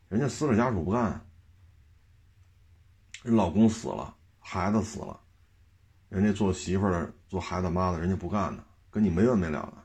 [0.07, 1.19] 人家死者家属不干，
[3.23, 5.19] 人老公死了，孩子死了，
[6.07, 9.78] 人家做媳妇儿的、做孩子妈的，人家不干呢，跟你没完没了的。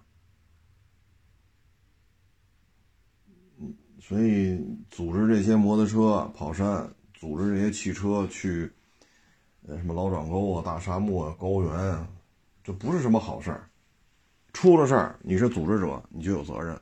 [4.07, 8.71] 所以组织这些摩托车跑山，组织这些汽车去。
[9.67, 12.07] 呃，什么老转沟啊、大沙漠啊、高原啊，
[12.63, 13.71] 这不是什么好事儿。
[14.53, 16.79] 出了事儿，你是组织者，你就有责任。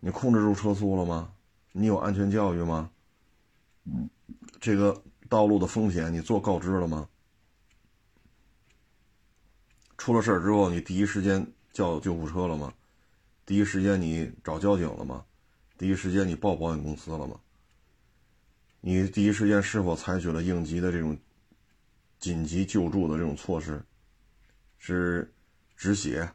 [0.00, 1.30] 你控制住车速了吗？
[1.70, 2.90] 你有安全教育吗？
[4.60, 7.08] 这个道路的风险你做告知了吗？
[9.96, 12.74] 出了事儿之后，你第一时间叫救护车了吗？
[13.46, 15.24] 第一时间你找交警了吗？
[15.78, 17.36] 第一时间你报保险公司了吗？
[18.80, 21.16] 你第一时间是否采取了应急的这种
[22.18, 23.80] 紧急救助的这种措施？
[24.76, 25.32] 是
[25.76, 26.28] 止血，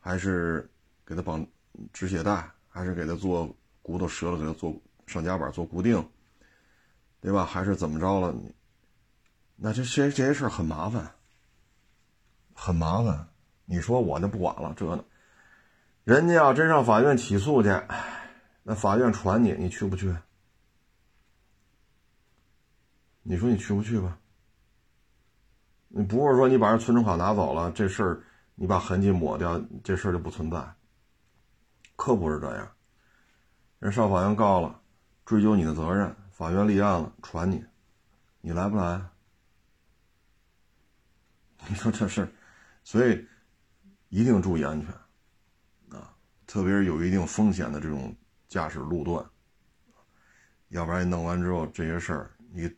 [0.00, 0.68] 还是
[1.06, 1.46] 给他绑
[1.92, 4.74] 止血带，还是给他做骨头折了给他做
[5.06, 6.04] 上夹板做固定，
[7.20, 7.44] 对吧？
[7.44, 8.34] 还是怎么着了？
[9.56, 11.12] 那这些这些事儿很麻烦，
[12.52, 13.28] 很麻烦。
[13.64, 15.04] 你说我就不管了，这呢，
[16.02, 17.68] 人家要真上法院起诉去，
[18.64, 20.12] 那法院传你，你去不去？
[23.22, 24.18] 你说你去不去吧？
[25.88, 28.24] 你不是说你把人存储卡拿走了，这事儿
[28.54, 30.74] 你把痕迹抹掉，这事儿就不存在。
[31.94, 32.72] 可不是这样，
[33.78, 34.80] 人上法院告了，
[35.24, 37.64] 追究你的责任，法院立案了，传你，
[38.40, 39.00] 你来不来？
[41.68, 42.28] 你说这事，
[42.82, 43.26] 所以
[44.08, 44.90] 一定注意安全
[45.98, 46.14] 啊，
[46.46, 48.14] 特别是有一定风险的这种
[48.54, 49.28] 驾驶路段，
[50.68, 52.72] 要不然你弄完之后这些事儿你。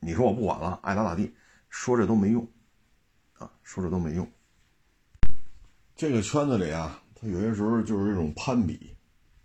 [0.00, 1.32] 你说我不管了，爱咋咋地，
[1.68, 2.44] 说这都没用，
[3.38, 4.28] 啊，说这都没用。
[5.94, 8.96] 这个圈子里啊，它有些时候就是一种攀比，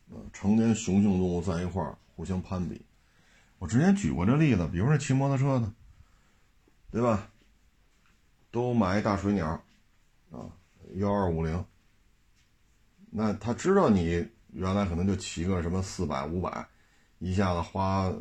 [0.09, 2.83] 啊，成年雄性动物在一块儿互相攀比。
[3.59, 5.71] 我之前举过这例子，比如说骑摩托车的，
[6.91, 7.31] 对吧？
[8.49, 9.47] 都买一大水鸟，
[10.31, 10.49] 啊，
[10.95, 11.63] 幺二五零。
[13.09, 16.67] 那他知道你原来可能就骑个什么四百五百，
[17.19, 18.11] 一下子花。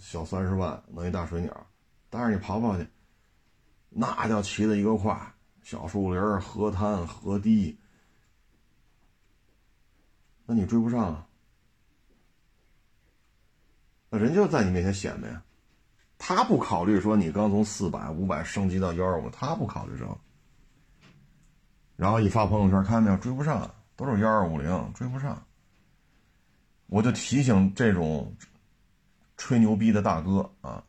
[0.00, 1.66] 小三十万弄一大水鸟，
[2.08, 2.88] 但是你跑跑去，
[3.88, 7.76] 那叫骑的一个快，小树林、河滩、河堤，
[10.46, 11.26] 那你追不上啊？
[14.08, 15.28] 那人就在你面前显摆，
[16.16, 20.06] 他不考虑说你刚从四百、五百升级到幺二五，他不考虑这。
[21.96, 23.16] 然后一发朋友圈，看见没有？
[23.16, 25.44] 追不上，都是幺二五零，追不上。
[26.88, 28.34] 我就提醒这种。
[29.40, 30.82] 吹牛逼的大哥啊，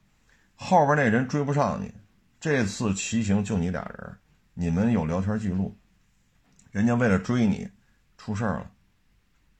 [0.56, 1.94] 后边那人追不上你。
[2.40, 4.18] 这次骑行就你俩人，
[4.56, 5.78] 你们有聊天记录。
[6.72, 7.70] 人家为了追你，
[8.18, 8.72] 出事了。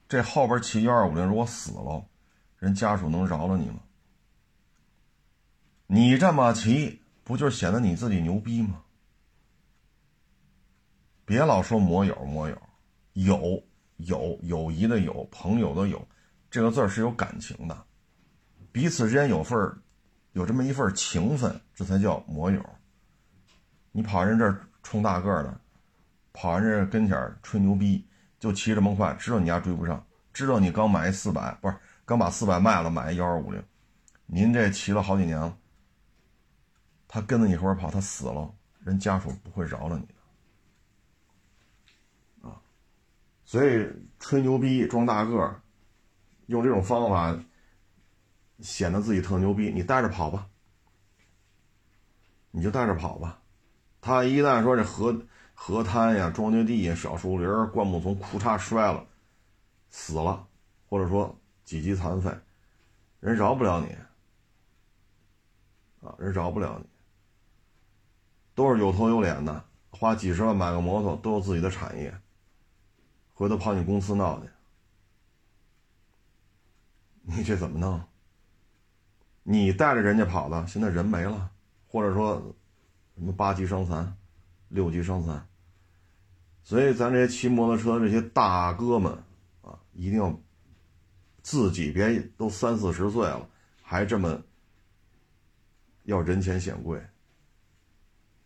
[0.08, 2.04] 这后边骑幺二五零如果死了，
[2.58, 3.78] 人家属能饶了你吗？
[5.86, 8.82] 你这么骑，不就是显得你自己牛逼吗？
[11.24, 12.60] 别老说摩友摩友，
[13.12, 13.62] 有
[13.98, 16.08] 有友谊的友，朋友的友，
[16.50, 17.84] 这个字儿是有感情的。
[18.72, 19.78] 彼此之间有份儿，
[20.32, 22.64] 有这么一份情分，这才叫摩友。
[23.92, 25.60] 你跑人这儿冲大个儿的，
[26.32, 28.06] 跑人这跟前吹牛逼，
[28.38, 33.62] 就骑这么快，知道你家追不上，知道你刚买一四百，不是刚把四百卖了，买一幺二五零，
[34.26, 35.56] 您这骑了好几年了，
[37.08, 40.06] 他跟着你后边跑，他死了，人家属不会饶了你
[42.42, 42.60] 的啊。
[43.44, 43.88] 所以
[44.20, 45.60] 吹牛逼装大个儿，
[46.50, 47.38] 用这种方法。
[48.62, 50.46] 显得自己特牛逼，你带着跑吧，
[52.50, 53.40] 你就带着跑吧。
[54.02, 55.18] 他一旦说这河
[55.54, 59.06] 河滩呀、庄稼地呀、小树林、灌木丛，裤衩摔了，
[59.88, 60.46] 死了，
[60.90, 61.34] 或者说
[61.64, 62.30] 几级残废，
[63.20, 63.96] 人饶不了你
[66.06, 66.86] 啊，人饶不了你。
[68.54, 72.14] 都是有头有脸的，花几十万买个摩托，都有自己的产业，
[73.32, 74.50] 回头跑你公司闹去，
[77.36, 78.02] 你这怎么弄？
[79.42, 81.50] 你带着人家跑的，现在人没了，
[81.86, 82.54] 或者说
[83.14, 84.16] 什么八级伤残、
[84.68, 85.46] 六级伤残，
[86.62, 89.12] 所以咱这些骑摩托车这些大哥们
[89.62, 90.38] 啊，一定要
[91.42, 93.48] 自己别都三四十岁了，
[93.80, 94.42] 还这么
[96.04, 97.00] 要人前显贵。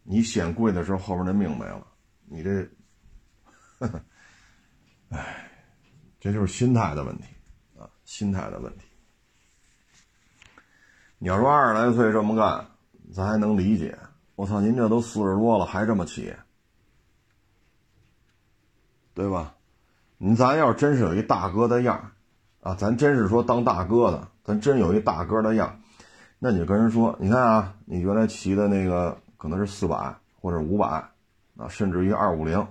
[0.02, 1.86] 你显贵的时候，后边那命没了，
[2.26, 2.68] 你这，
[5.08, 5.50] 哎，
[6.20, 7.24] 这就是心态的问题，
[8.04, 8.84] 心态的问题。
[11.18, 12.66] 你要说二十来岁这么干，
[13.12, 13.98] 咱还能理解。
[14.34, 16.34] 我操，您这都四十多了还这么骑，
[19.14, 19.54] 对吧？
[20.18, 22.12] 你咱要真是有一大哥的样
[22.60, 25.80] 啊，咱真是说当大哥的，咱真有一大哥的样
[26.38, 30.86] 那你就跟人说，你看啊，你原来骑的那个可能是四百或者五百
[31.56, 32.66] 啊，甚至于二五零，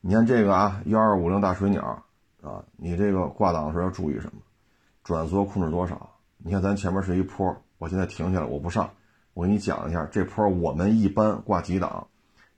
[0.00, 2.04] 你看这个啊，幺二五零大水鸟
[2.42, 4.40] 啊，你这个挂档的时候要注意什么？
[5.04, 6.10] 转速控制多少？
[6.38, 7.56] 你看咱前面是一坡。
[7.78, 8.90] 我现在停下来，我不上。
[9.34, 12.06] 我给你讲一下这坡，我们一般挂几档，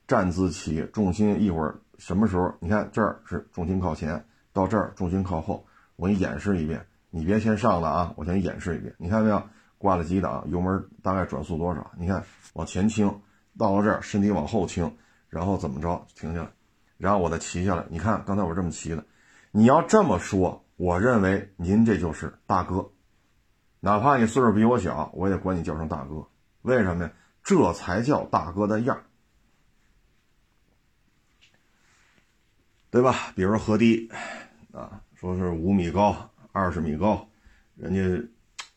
[0.07, 2.53] 站姿骑，重心一会儿什么时候？
[2.61, 5.65] 你看这儿是重心靠前，到这儿重心靠后，
[5.97, 8.95] 我给你演示一遍，你别先上了啊，我先演示一遍。
[8.99, 9.43] 你看没有？
[9.79, 11.91] 挂了几档，油门大概转速多少？
[11.99, 12.25] 你看
[12.55, 13.21] 往前倾，
[13.59, 14.97] 到了这儿身体往后倾，
[15.29, 16.07] 然后怎么着？
[16.15, 16.49] 停下来，
[16.97, 17.85] 然后我再骑下来。
[17.89, 19.05] 你看刚才我这么骑的，
[19.53, 22.91] 你要这么说，我认为您这就是大哥，
[23.81, 26.27] 哪怕你岁数比我小，我也管你叫声大哥。
[26.63, 27.13] 为什么呀？
[27.43, 29.05] 这才叫大哥的样儿。
[32.91, 33.33] 对吧？
[33.35, 34.11] 比如河堤，
[34.73, 37.29] 啊，说是五米高、二十米高，
[37.77, 38.29] 人家，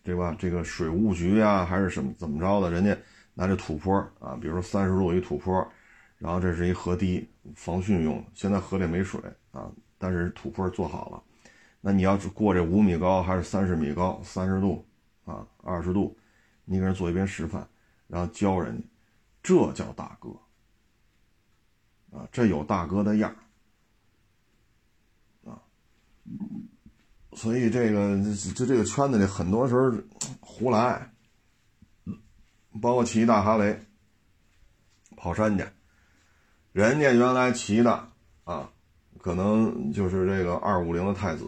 [0.03, 0.35] 对吧？
[0.37, 2.69] 这个水务局啊，还是什么怎么着的？
[2.69, 2.97] 人家
[3.33, 5.67] 拿这土坡啊，比如说三十度一土坡，
[6.17, 8.23] 然后这是一河堤，防汛用。
[8.33, 9.21] 现在河里没水
[9.51, 11.23] 啊，但是土坡做好了。
[11.87, 14.21] 那你要过这五米高还是三十米高？
[14.21, 14.85] 三十度
[15.23, 16.17] 啊，二十度，
[16.65, 17.65] 你给人做一遍示范，
[18.07, 18.83] 然后教人家，
[19.41, 20.31] 这叫大哥
[22.11, 23.33] 啊，这有大哥的样
[25.45, 25.55] 儿。
[27.37, 28.21] 所以这个
[28.53, 29.89] 就这个圈子里，很多时候
[30.41, 31.09] 胡来，
[32.81, 33.79] 包括骑大哈雷
[35.15, 35.65] 跑山去，
[36.73, 38.09] 人家原来骑的
[38.43, 38.69] 啊，
[39.19, 41.45] 可能就是这个二五零的太子，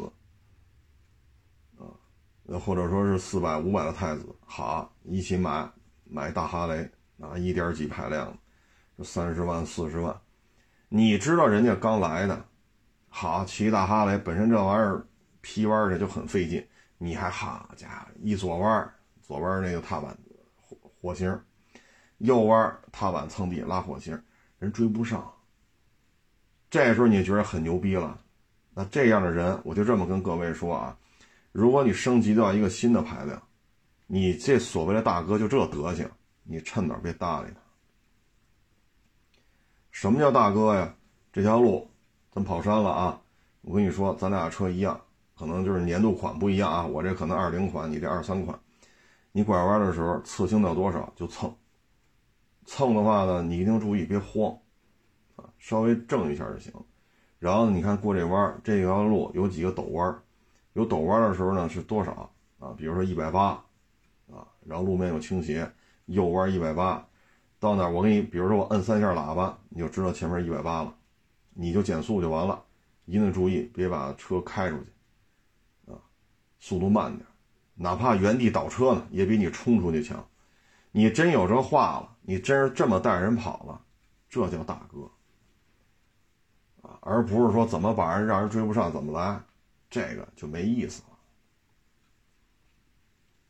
[2.57, 5.69] 或者说是四百五百的太子，好一起买
[6.05, 6.89] 买大哈雷
[7.19, 8.35] 啊，一点几排量，
[8.97, 10.19] 这三十万四十万，
[10.87, 12.45] 你知道人家刚来的。
[13.09, 15.05] 好，骑大哈雷本身这玩意儿
[15.41, 16.65] 劈弯的就很费劲，
[16.97, 20.17] 你还好家伙一左弯，左弯那个踏板
[20.55, 21.39] 火火星，
[22.19, 24.19] 右弯踏板蹭地拉火星，
[24.59, 25.31] 人追不上。
[26.69, 28.19] 这时候你觉得很牛逼了，
[28.73, 30.95] 那这样的人，我就这么跟各位说啊，
[31.51, 33.41] 如果你升级到一个新的排量，
[34.07, 36.09] 你这所谓的大哥就这德行，
[36.43, 37.59] 你趁早别搭理他。
[39.91, 40.95] 什么叫大哥呀？
[41.31, 41.87] 这条路。
[42.31, 43.19] 咱跑山了啊！
[43.61, 45.01] 我跟你说，咱俩车一样，
[45.35, 46.85] 可能就是年度款不一样啊。
[46.85, 48.57] 我这可能二零款，你这二三款。
[49.31, 51.51] 你拐弯的时候，侧倾到多少就蹭。
[52.67, 54.55] 蹭的话呢，你一定注意别慌
[55.37, 56.71] 啊，稍微正一下就行。
[57.39, 60.21] 然后你看过这弯，这条路有几个陡弯，
[60.79, 62.73] 有陡弯的时候呢是多少啊？
[62.77, 63.49] 比如说一百八
[64.31, 65.69] 啊，然后路面有倾斜，
[66.05, 67.05] 右弯一百八，
[67.59, 70.95] 到那我给你，比如说我摁三下喇叭，你就知道前面一百八了。
[71.53, 72.63] 你就减速就完了，
[73.03, 75.99] 一定注意别把车开出去，啊，
[76.59, 77.25] 速度慢点，
[77.73, 80.25] 哪怕原地倒车呢，也比你冲出去强。
[80.91, 83.81] 你真有这话了，你真是这么带人跑了，
[84.29, 85.11] 这叫大哥，
[86.87, 89.41] 啊，而不是说怎么把人让人追不上怎么来，
[89.89, 91.09] 这个就没意思了。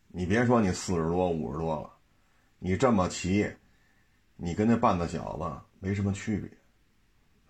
[0.07, 1.91] 你别说你四十多五十多了，
[2.57, 3.47] 你这么骑，
[4.35, 6.49] 你跟那半子小子没什么区别。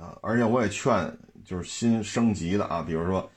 [0.05, 3.29] 啊，而且我也劝，就是新升级的啊，比如说，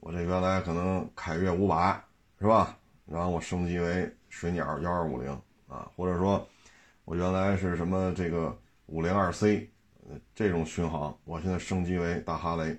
[0.00, 2.02] 我这原来可能凯越五百
[2.38, 2.78] 是吧？
[3.06, 5.30] 然后我升级为水鸟幺二五零
[5.68, 6.46] 啊，或者说，
[7.04, 8.54] 我原来是什么这个
[8.86, 9.70] 五零二 C，
[10.34, 12.78] 这种巡航，我现在升级为大哈雷，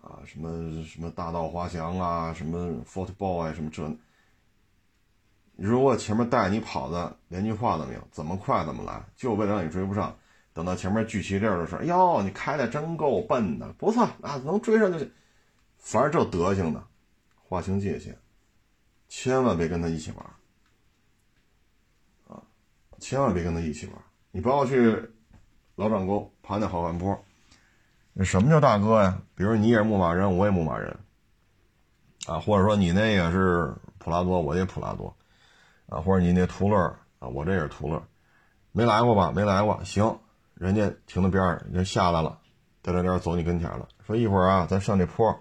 [0.00, 3.96] 啊，什么什么大道滑翔啊，什么 football 啊什么这，
[5.56, 10.16] 如果前面带你跑的连句话都没有，怎么快怎么来，就为了让你追不上。
[10.52, 15.12] 等到前面聚齐溜的时候，哟，你开的真够笨的，不错啊，能追上就行。
[15.78, 16.84] 反正这德行的，
[17.36, 18.18] 划清界限，
[19.08, 20.26] 千万别跟他一起玩
[22.28, 22.42] 啊！
[22.98, 23.94] 千万别跟他一起玩，
[24.32, 25.10] 你不要去
[25.76, 27.24] 老掌沟爬那好汉坡。
[28.24, 29.20] 什么叫大哥呀？
[29.34, 30.96] 比如你也是牧马人，我也牧马人
[32.26, 35.14] 啊，或者说你那也是普拉多，我也普拉多
[35.88, 36.76] 啊，或者你那途乐
[37.18, 38.02] 啊，我这也是途乐，
[38.72, 39.32] 没来过吧？
[39.34, 40.18] 没来过，行。
[40.54, 42.38] 人家停在边上，人家下来了，
[42.82, 45.38] 颠颠颠走你跟前了，说一会儿啊，咱上这坡，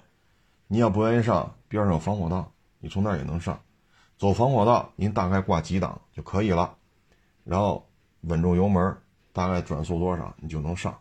[0.68, 2.50] 你要不愿意上，边上有防火道，
[2.80, 3.60] 你从那也能上，
[4.18, 6.74] 走防火道，您大概挂几档就可以了，
[7.44, 7.86] 然后
[8.22, 8.96] 稳住油门，
[9.34, 10.98] 大概转速多少你就能上，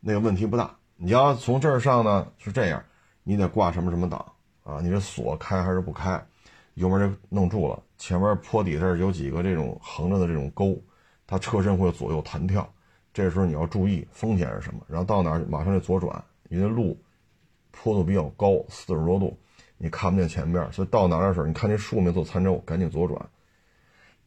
[0.00, 0.74] 那个问题不大。
[0.96, 2.82] 你要从这儿上呢，是这样，
[3.22, 4.24] 你得挂什么什么档
[4.64, 4.80] 啊？
[4.82, 6.22] 你这锁开还是不开？
[6.74, 10.76] 油门就弄住了，前面坡底这儿有几个这种横着的这种沟，
[11.26, 12.66] 它车身会左右弹跳。
[13.12, 16.96] 这时候你要注意风险是什么，然后到哪儿马上就左转，因为路
[17.70, 19.36] 坡度比较高，四十多度，
[19.78, 23.20] 你看不见前面，所以到哪儿的时候，你看这树没做参照，赶紧左转。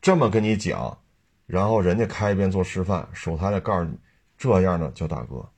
[0.02, 0.98] 这么跟你讲，
[1.46, 3.98] 然后人家开一遍做示范，手台的告诉你，
[4.38, 5.50] 这样的叫大哥，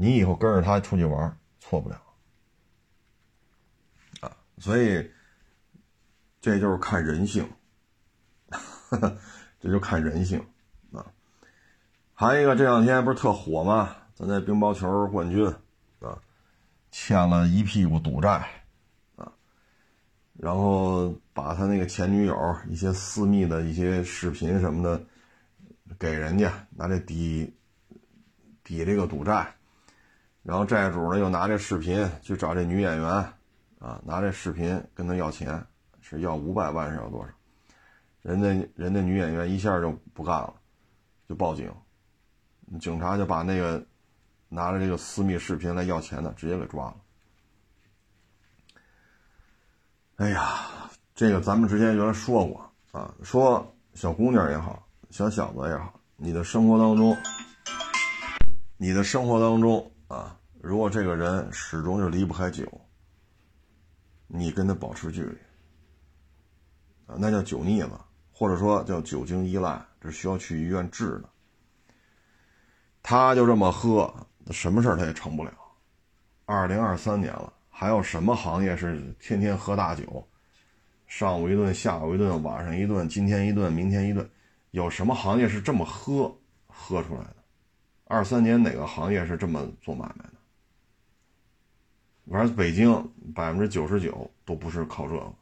[0.00, 2.00] 你以后跟着他出去玩错不了
[4.20, 4.34] 啊。
[4.58, 5.10] 所以
[6.40, 7.46] 这就是看人性，
[9.60, 10.42] 这就看人性
[10.92, 11.04] 啊。
[12.14, 13.94] 还有一个，这两天不是特火吗？
[14.14, 15.46] 咱那乒乓球冠军，
[16.00, 16.18] 啊，
[16.90, 18.64] 欠了一屁股赌债，
[19.14, 19.32] 啊，
[20.34, 25.00] 然后把他那个前女友一些私密的一些视频什么的
[25.98, 27.54] 给人家，拿这抵
[28.64, 29.54] 抵这个赌债，
[30.48, 33.06] 然后债主呢又拿这视频去找这女演员，
[33.78, 35.62] 啊，拿这视频跟他要钱，
[36.00, 37.30] 是要五百万是要多少？
[38.22, 40.54] 人家人家女演员一下就不干了，
[41.28, 41.70] 就报警，
[42.80, 43.84] 警察就把那个。
[44.50, 46.96] 拿着这个私密视频来要钱的，直接给抓了。
[50.16, 57.14] 哎呀，这个咱们之前原来说过啊，说小姑娘也好，小小子也好，你的生活当中，
[58.78, 62.66] 你的生活当中啊，如果这个人始终就离不开酒，
[64.26, 65.38] 你跟他保持距离
[67.06, 67.90] 啊，那叫酒腻子，
[68.32, 71.28] 或者说叫酒精依赖，这需要去医院治的。
[73.02, 74.12] 他就这么喝。
[74.50, 75.52] 什么事他也成不了。
[76.46, 80.26] 二零二三年了，还有什么行业是天天喝大酒，
[81.06, 84.26] 上午一顿，下午一顿，晚上一顿，今天一顿，明天一顿？
[84.70, 86.34] 有什么行业是这么喝
[86.66, 87.37] 喝出来的？
[88.08, 90.32] 二三年哪个行业是这么做买卖的？
[92.30, 92.90] 反正北京
[93.34, 95.32] 百分之九十九都不是靠这个。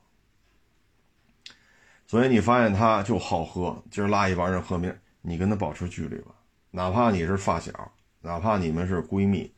[2.06, 6.34] 所以你发现他就好喝，今儿拉一帮人喝，明你跟他保持距离吧，
[6.70, 7.72] 哪怕你是发小。
[8.20, 9.48] 哪怕你们是闺蜜，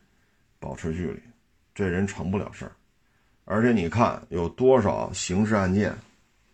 [0.59, 1.23] 保持距离，
[1.75, 2.73] 这人成不了事儿。
[3.47, 5.97] 而且你看，有多少刑事案件，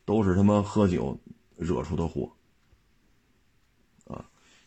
[0.05, 1.19] 都是他妈喝酒
[1.57, 2.31] 惹出的祸。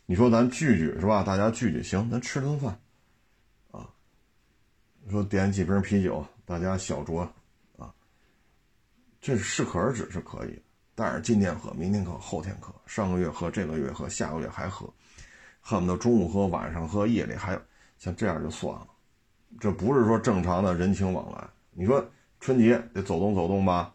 [0.09, 1.21] 你说咱聚聚是吧？
[1.21, 2.79] 大家聚聚行，咱吃顿饭，
[3.71, 3.89] 啊，
[5.09, 7.27] 说点几瓶啤酒，大家小酌，
[7.77, 7.93] 啊，
[9.19, 10.57] 这是适可而止是可以，
[10.95, 14.89] 但是今天喝，明天喝，后天喝，上个月喝，这个月喝，下个月还喝。
[15.59, 17.61] 恨不得中午喝，晚上喝，夜里还有，
[17.97, 18.87] 像这样就算了，
[19.59, 21.45] 这不是说正常的人情往来。
[21.71, 23.93] 你说春节得走动走动吧，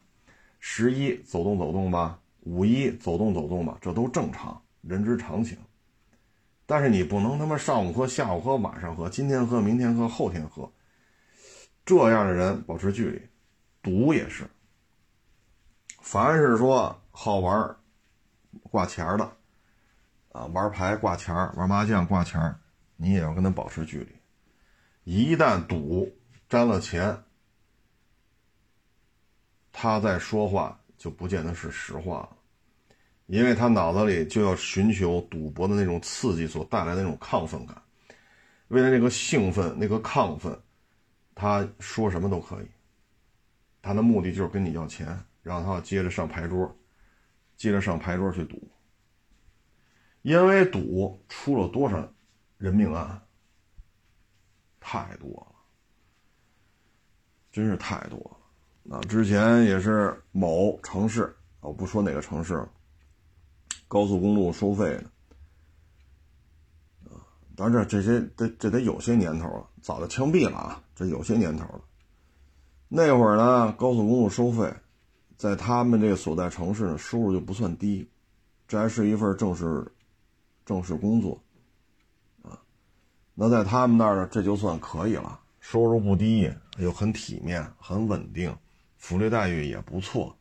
[0.61, 5.57] 十一走动走动吧，五一走动走动吧，这都正常，人之常情。
[6.73, 10.73] 但是你不能他妈上午喝，下午喝，晚上喝，今天喝，明天喝，后天喝，
[11.85, 13.21] 这样的人保持距离。
[13.83, 14.49] 赌也是，
[16.01, 17.77] 凡是说好玩
[18.63, 19.37] 挂钱的。
[20.31, 22.59] 啊，玩牌挂钱儿，玩麻将挂钱儿，
[22.97, 24.17] 你也要跟他保持距离。
[25.05, 26.11] 一旦赌
[26.49, 27.23] 沾了钱，
[29.71, 32.37] 他在说话就不见得是实话了，
[33.27, 37.81] 因为他脑子里就要寻求赌博的那种刺激所带来的那种亢奋感。
[38.69, 40.59] 为了那个兴奋、那个亢奋，
[41.35, 42.67] 他说什么都可以。
[43.81, 46.75] 他的目的就是跟你要钱，然后他要接着上牌桌，
[47.57, 48.63] 接着上牌桌去赌。
[50.23, 52.09] 因为赌出了多少
[52.57, 53.21] 人命案，
[54.79, 55.57] 太多了，
[57.51, 58.37] 真是太多了。
[58.85, 62.71] 那之前也是某城市，我不说哪个城市了，
[63.93, 65.05] 高速公路收费的，
[67.11, 67.21] 啊，
[67.55, 71.83] 当然这些这这得有些年头了，早就枪毙了啊，这有些年头了。
[72.89, 74.73] 那会儿呢，高速公路收费，
[75.37, 78.09] 在他们这个所在城市呢，收入就不算低，
[78.67, 79.87] 这还是一份正式。
[80.65, 81.43] 正式工作，
[82.43, 82.57] 啊，
[83.35, 88.57] 那在他们那儿呢，这就算可以了，收入不低，又很体面、很稳定，
[88.97, 90.35] 福利待遇也不错。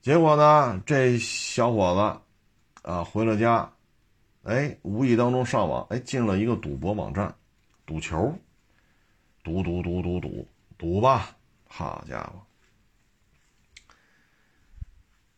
[0.00, 3.70] 结果呢，这小伙子，啊，回了家，
[4.44, 7.34] 哎，无意当中上网，哎，进了一个赌博网站，
[7.84, 8.34] 赌球，
[9.42, 10.48] 赌赌赌赌赌
[10.78, 11.36] 赌吧，
[11.68, 12.46] 好家伙！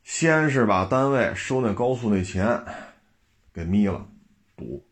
[0.05, 2.65] 先是把单位收那高速那钱
[3.53, 4.07] 给眯了，
[4.57, 4.87] 赌，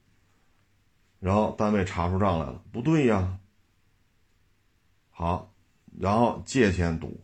[1.20, 3.38] 然后单位查出账来了，不对呀。
[5.10, 5.52] 好，
[5.96, 7.20] 然后借钱赌，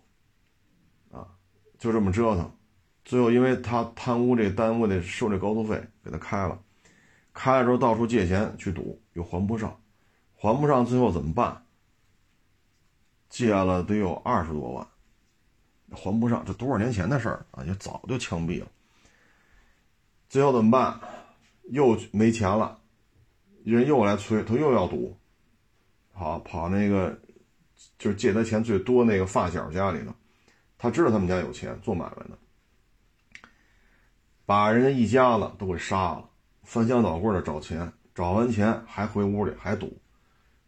[1.78, 2.50] 就这么折腾，
[3.04, 6.58] 最后因为他贪污这单位的收这高速费，给他开了，
[7.32, 9.78] 开了之后到处借钱去赌，又还不上，
[10.34, 11.64] 还不上，最后怎么办？
[13.28, 14.86] 借了得有二十多万。
[15.92, 18.66] 还不上，这多少年前的事儿啊，也早就枪毙了。
[20.28, 20.98] 最后怎么办？
[21.70, 22.80] 又没钱了，
[23.62, 25.16] 人又来催，他又要赌。
[26.12, 27.16] 好，跑那个
[27.98, 30.12] 就是借他钱最多那个发小家里头，
[30.86, 32.38] 他知道他们家有钱，做买卖的，
[34.44, 36.30] 把人家一家子都给杀了，
[36.62, 40.00] 翻箱倒柜的找钱，找完钱还回屋里还赌，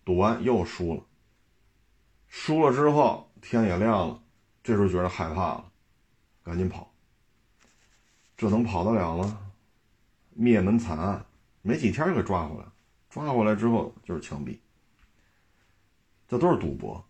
[0.05, 1.05] 赌完又输了，
[2.27, 4.21] 输了之后天也亮了。
[4.65, 5.71] 这时候觉得害怕了，
[6.43, 6.93] 赶紧跑。
[8.37, 9.39] 这能跑得了吗？
[10.31, 11.25] 灭门惨案，
[11.63, 12.65] 没几天就给抓回来。
[13.09, 14.59] 抓回来之后就是枪毙。
[16.27, 17.05] 这都是赌博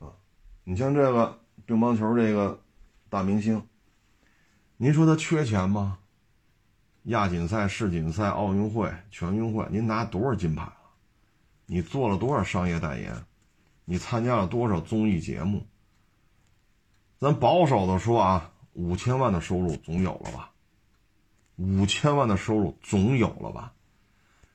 [0.00, 0.08] 啊！
[0.64, 2.62] 你像这个乒乓球这个
[3.08, 3.66] 大明星，
[4.76, 5.98] 您说他缺钱吗？
[7.02, 10.76] 亚锦赛、世锦赛、奥运会、全运会，您拿多少金牌了？
[11.66, 13.24] 你做了多少商业代言？
[13.84, 15.66] 你参加了多少综艺节目？
[17.18, 20.52] 咱保守的说啊，五千万的收入总有了吧？
[21.56, 23.72] 五千万的收入总有了吧？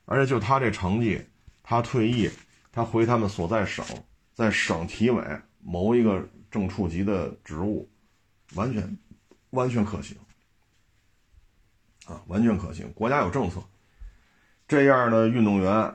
[0.06, 1.26] 而且就他这成绩，
[1.62, 2.30] 他退役，
[2.72, 3.84] 他回他们所在省，
[4.32, 5.22] 在省体委
[5.60, 7.88] 谋一个正处级的职务，
[8.54, 8.96] 完全
[9.50, 10.16] 完全可行。
[12.06, 12.92] 啊，完全可行。
[12.92, 13.62] 国家有政策，
[14.68, 15.94] 这样的运动员，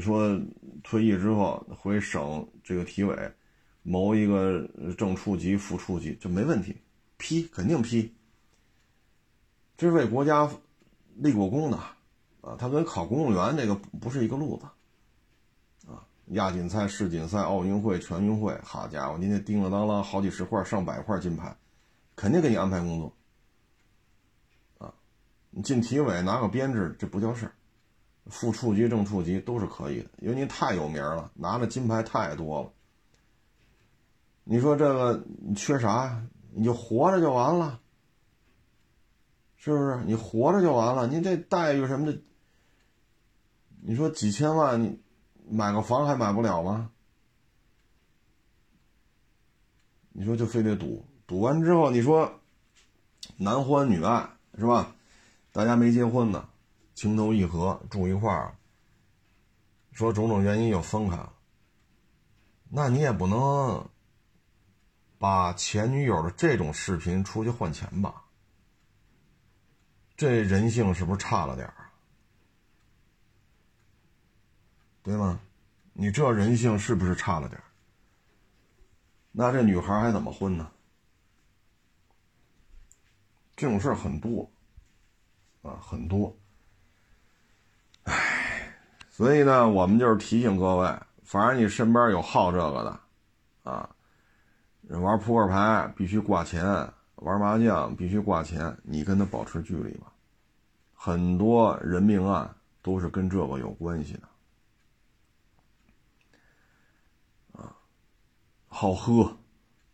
[0.00, 0.40] 说
[0.82, 3.32] 退役之后回省这个体委
[3.82, 4.66] 谋一个
[4.96, 6.76] 正处级、副处级就没问题，
[7.16, 8.14] 批肯定批。
[9.76, 10.48] 这是为国家
[11.16, 11.76] 立过功的
[12.40, 14.66] 啊，他跟考公务员这个不是一个路子。
[16.26, 21.54] 亚锦赛、世锦赛、奥运会、全运会，好家伙，您这叮了当啷好几十块、上百块金牌，
[22.16, 23.12] 肯定给你安排工作
[24.78, 24.94] 啊。
[25.50, 27.52] 你进体委拿个编制，这不叫事儿，
[28.26, 32.72] 副处级、正处级都是可以的，因为您太有名了，拿的金牌太多了。
[34.44, 36.24] 你说这个你缺啥？
[36.54, 37.80] 你就活着就完了，
[39.56, 40.02] 是不是？
[40.04, 42.20] 你活着就完了，您这待遇什么的，
[43.80, 45.01] 你说几千万，你
[45.54, 46.90] 买个房还买不了吗？
[50.12, 52.40] 你说就非得赌，赌完之后，你说
[53.36, 54.94] 男欢女爱是吧？
[55.52, 56.48] 大家没结婚呢，
[56.94, 58.56] 情投意合住一块儿，
[59.92, 61.34] 说种种原因又分开了，
[62.70, 63.86] 那你也不能
[65.18, 68.24] 把前女友的这种视频出去换钱吧？
[70.16, 71.91] 这人性是不是差了点儿？
[75.02, 75.40] 对吗？
[75.92, 77.60] 你这人性是不是差了点？
[79.30, 80.70] 那这女孩还怎么混呢？
[83.56, 84.50] 这种事儿很多。
[85.62, 86.36] 啊，很多，
[88.02, 88.76] 唉，
[89.08, 93.88] 所以呢，我们就是提醒各位，反正你身边有好这个的，啊，
[94.88, 96.64] 玩扑克牌必须挂钱，
[97.14, 100.12] 玩麻将必须挂钱，你跟他保持距离吧。
[100.94, 104.28] 很多人命案都是跟这个有关系的，
[107.52, 107.72] 啊，
[108.74, 109.36] 好喝，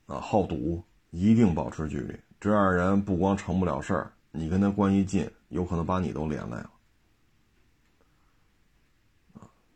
[0.07, 2.17] 啊，好赌，一定保持距离。
[2.39, 5.29] 这样人不光成不了事儿，你跟他关系近。
[5.49, 6.71] 有可能把你都连累了，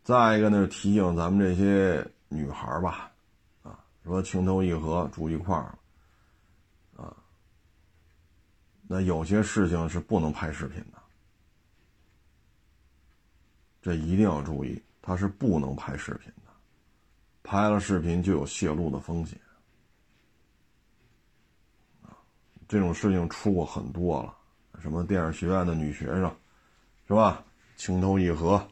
[0.03, 3.11] 再一个呢，提醒咱们这些女孩吧，
[3.63, 5.75] 啊，说情投意合住一块儿，
[6.95, 7.17] 啊，
[8.87, 11.01] 那有些事情是不能拍视频的，
[13.81, 16.31] 这一定要注意，它是不能拍视频，
[17.43, 19.37] 拍了视频就有泄露的风险，
[22.67, 24.35] 这种事情出过很多了。
[24.81, 26.33] 什么电影学院的女学生，
[27.07, 27.43] 是吧？
[27.75, 28.65] 情投意合，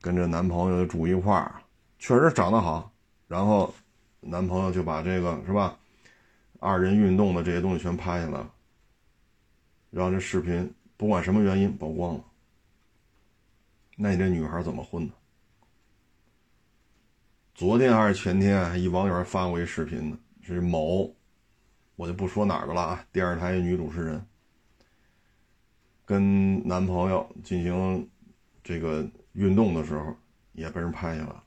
[0.00, 1.60] 跟着男朋友住一块儿，
[1.98, 2.92] 确实长得好。
[3.26, 3.74] 然后，
[4.20, 5.76] 男朋友就把这个是吧，
[6.60, 8.50] 二人运动的这些东西全拍下来了，
[9.90, 12.24] 让这视频不管什么原因曝光了。
[13.96, 15.12] 那你这女孩怎么混呢？
[17.54, 21.14] 昨天还是前天，一网友发过一视频呢，是某，
[21.94, 24.26] 我就不说哪儿的了啊，电视台女主持人。
[26.04, 28.10] 跟男朋友进行
[28.64, 30.16] 这个运动的时候，
[30.52, 31.44] 也被人拍下了。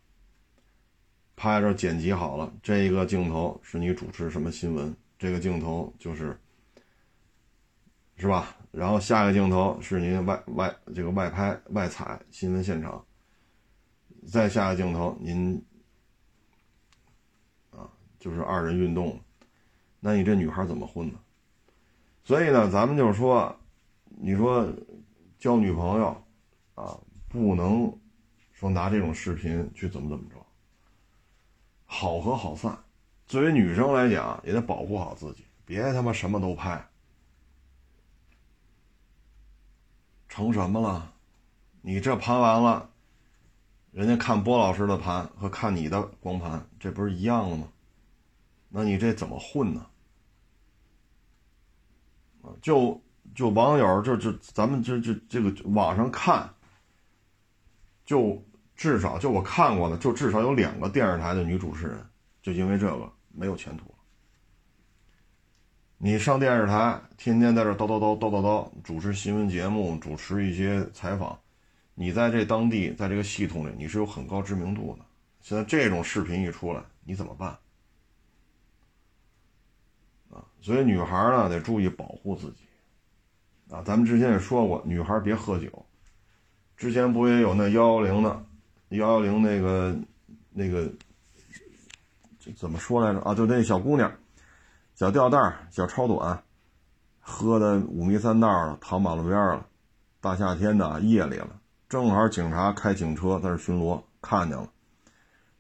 [1.35, 6.39] 拍着剪辑好了，这个镜头是你主持什么新闻，这个镜头就是，
[8.15, 8.55] 是吧？
[8.71, 13.05] 然后下一个镜头是您外外这个外拍外采新闻现场，
[14.25, 15.61] 再下一个镜头您
[18.19, 19.19] 就是二人运动，
[19.99, 21.19] 那你这女孩怎么混呢？
[22.23, 23.55] 所以呢，咱们就是说。
[24.19, 24.67] 你说
[25.37, 26.07] 交女朋友
[26.73, 26.97] 啊，
[27.27, 27.95] 不能
[28.51, 30.43] 说拿这种视频去怎么怎么着，
[31.85, 32.75] 好合好散。
[33.27, 36.83] 作为女生来讲，也得保护好自己，别他妈什么都拍，
[40.27, 41.13] 成什么了？
[41.81, 42.89] 你这盘完了，
[43.91, 47.67] 人家看波老师的盘和看你的光盘，这不是一样的吗？
[48.69, 49.85] 那你这怎么混呢？
[52.61, 53.01] 就。
[53.35, 56.49] 就网友，就就咱们这这这个网上看，
[58.03, 58.41] 就
[58.73, 62.03] 至少就我看过的，就至少有两个电视台的女主持人，
[62.41, 63.95] 就因为这个没有前途了。
[65.97, 71.37] 你上电视台，天天在这叨叨叨叨叨叨主持新闻节目，主持一些采访，
[71.93, 75.05] 你在这当地，在这个系统里，你是有很高知名度的。
[75.41, 77.55] 现在这种视频一出来，你怎么办？
[80.61, 82.57] 所以女孩呢得注意保护自己。
[83.69, 85.85] 啊，咱们之前也说过，女孩别喝酒。
[86.75, 88.43] 之前不也有那幺幺零的，
[88.89, 89.97] 幺幺零那个
[90.51, 90.89] 那个
[92.55, 93.19] 怎么说来着？
[93.21, 94.11] 啊，就那小姑娘，
[94.95, 95.37] 小吊带
[95.69, 96.43] 小超短，
[97.19, 99.65] 喝的五迷三道了，躺马路边了。
[100.21, 104.69] 大夏天的夜里了，正好警察开警车在这巡逻，看见了。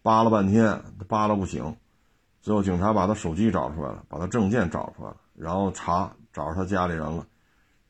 [0.01, 1.75] 扒拉半天，扒拉不醒，
[2.47, 7.27] 最后警察把他手机找出来了，把他证件找出来了，然后查找着他家里人了。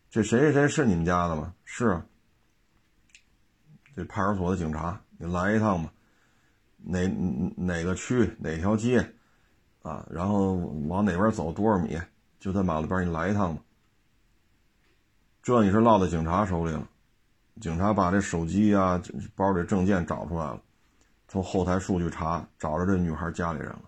[0.09, 1.53] 这谁谁谁是你们家的吗？
[1.63, 2.03] 是啊。
[3.95, 5.93] 这派出所的警察，你来一趟吧。
[6.77, 7.07] 哪
[7.55, 9.07] 哪个区哪条街，
[9.83, 10.55] 啊，然后
[10.87, 11.95] 往哪边走多少米，
[12.39, 13.61] 就在马路边，你来一趟吧。
[15.43, 16.89] 这你是落在警察手里了，
[17.61, 18.99] 警察把这手机啊、
[19.35, 20.59] 包里证件找出来了。
[21.27, 23.81] 从后台数据查，找着这女孩家里人了，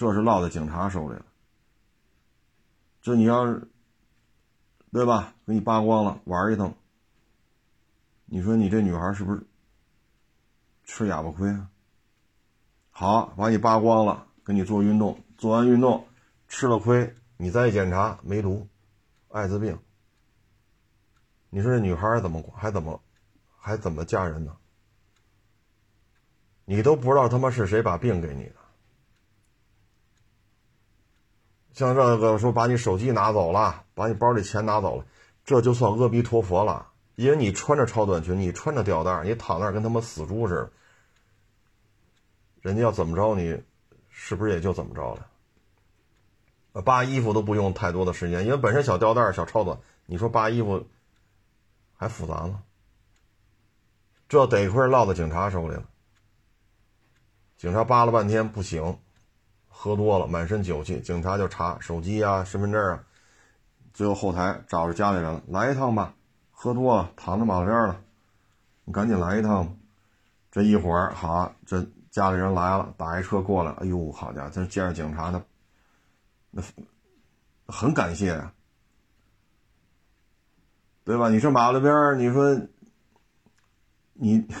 [0.00, 1.26] 这是落在警察手里了。
[3.02, 3.68] 这你要是，
[4.90, 5.34] 对吧？
[5.46, 6.74] 给你扒光了，玩一通。
[8.24, 9.46] 你说你这女孩是不是
[10.84, 11.68] 吃哑巴亏啊？
[12.90, 16.06] 好，把你扒光了，给你做运动，做完运动
[16.48, 18.66] 吃了亏，你再检查没毒，
[19.28, 19.78] 艾滋病。
[21.50, 23.02] 你说这女孩怎么还怎么
[23.58, 24.56] 还怎么嫁人呢？
[26.64, 28.59] 你都不知道他妈是谁把病给你的，
[31.80, 35.06] 像这个说把你手机拿走了，把你包里钱拿走了，
[35.46, 36.88] 这就算阿弥陀佛了。
[37.14, 40.70] 因为你穿着超短裙，你穿着吊带，你躺那儿跟他妈死猪似的，
[42.60, 43.62] 人家要怎么着你，
[44.10, 46.82] 是不是也就怎么着了？
[46.82, 50.86] 扒衣服都不用太多的时间，因为本身小吊带、小超短，你说扒衣服
[51.96, 52.62] 还复杂吗？
[54.28, 55.84] 这得亏落到警察手里了。
[57.56, 58.98] 警察扒了半天不行，
[59.82, 63.02] 喝多了满身酒气，警察就查手机啊、身份证啊，
[63.94, 66.12] 最后后台找着家里人了，来一趟吧，
[66.50, 67.98] 喝多了躺在马路边了，
[68.84, 69.74] 你赶紧来一趟。
[70.52, 75.42] 这一会儿好，这家里人来了，打一车过来，哎呦，好家伙，这见着警察那
[76.50, 76.62] 那
[77.66, 78.52] 很感谢啊，
[81.04, 81.30] 对吧？
[81.30, 82.60] 你这马路边你说
[84.12, 84.46] 你。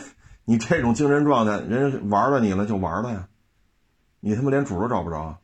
[0.46, 3.28] 你这种精神状态，人玩了你了就玩了呀，
[4.20, 5.40] 你他妈连主都找不着。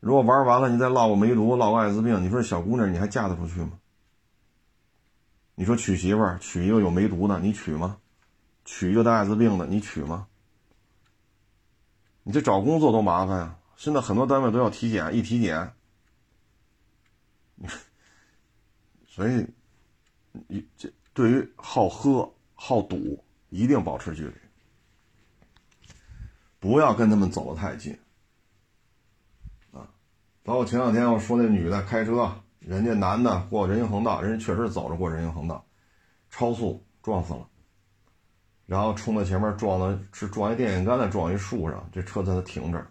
[0.00, 3.78] 如果玩完了，你再落个梅毒，落个艾滋病，你说小姑娘你还嫁得出去吗？
[5.54, 7.98] 你说娶媳妇儿娶一个有梅毒的，你娶吗？
[8.64, 10.26] 娶一个得艾滋病的，你娶吗？
[12.22, 13.58] 你这找工作多麻烦呀！
[13.76, 15.72] 现在很多单位都要体检，一体检，
[19.06, 19.46] 所以
[20.48, 22.32] 你这对于好喝。
[22.62, 24.34] 好赌，一定保持距离，
[26.60, 27.98] 不要跟他们走得太近。
[29.72, 29.88] 啊，
[30.44, 35.66] 包括前两天我说那女的开车，人家男的过人行横道，人家确实走着过人行横道，
[36.30, 37.48] 超速撞死了，
[38.66, 42.86] 然后冲到前面撞的是撞一电线杆子，撞一树上，这车在那停着。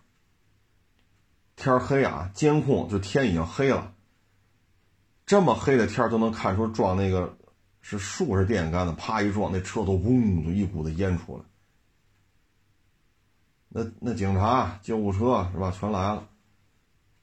[1.56, 3.94] 天黑啊，监控就天已经黑了，
[5.26, 7.36] 这么黑的天都能看出撞那个。
[7.82, 11.44] 是树是电线杆子，啪一撞，那车都嗡，就一股子烟出来。
[13.70, 16.28] 那那警察、救护车是吧，全来了。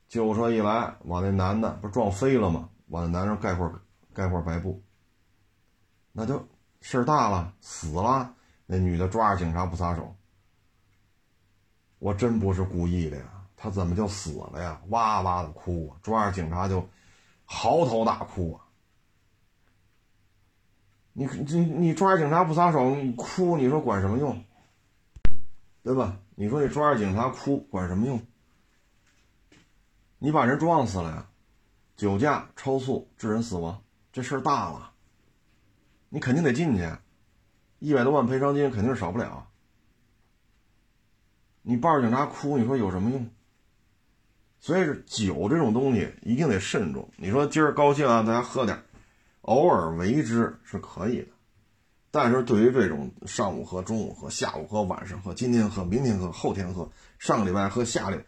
[0.09, 2.71] 救护车一来，往那男的不撞飞了吗？
[2.87, 3.69] 往那男人盖块
[4.15, 4.81] 盖块白布。
[6.13, 6.49] 那就
[6.81, 8.33] 事儿大了，死了。
[8.65, 10.17] 那女的抓着警察不撒手。
[11.99, 13.25] 我真不是故意的呀，
[13.57, 14.81] 他怎么就死了呀？
[14.89, 16.89] 哇哇的哭，抓着警察就
[17.45, 18.63] 嚎啕大哭啊。
[21.13, 24.45] 你你你抓着警察不撒手，你哭，你说管什么用？
[25.83, 26.17] 对吧？
[26.39, 28.21] 你说你抓着警察哭，管什么用？
[30.19, 31.27] 你把人撞死了呀，
[31.97, 33.83] 酒驾、超速致人死亡，
[34.13, 34.93] 这事儿大了，
[36.11, 36.91] 你肯定得进去，
[37.79, 39.49] 一百多万赔偿金肯定是少不了。
[41.63, 43.29] 你抱着警察哭，你说有什么用？
[44.61, 47.09] 所以是酒这种东西一定得慎重。
[47.17, 48.83] 你说今儿高兴啊，大家喝点。
[49.43, 51.29] 偶尔为之是可以的，
[52.19, 58.19] 但是对于这种上午喝、中午喝、下午喝、晚上喝、今天喝、明天喝、后天喝、上个礼拜喝、下礼，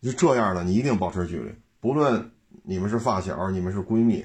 [0.00, 1.54] 就这样的，你一定保持距离。
[1.78, 2.32] 不论
[2.62, 4.24] 你们是发小，你们是闺蜜，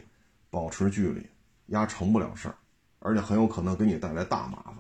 [0.49, 1.28] 保持距离，
[1.65, 2.55] 压成不了事儿，
[2.99, 4.76] 而且很有可能给你带来大麻烦。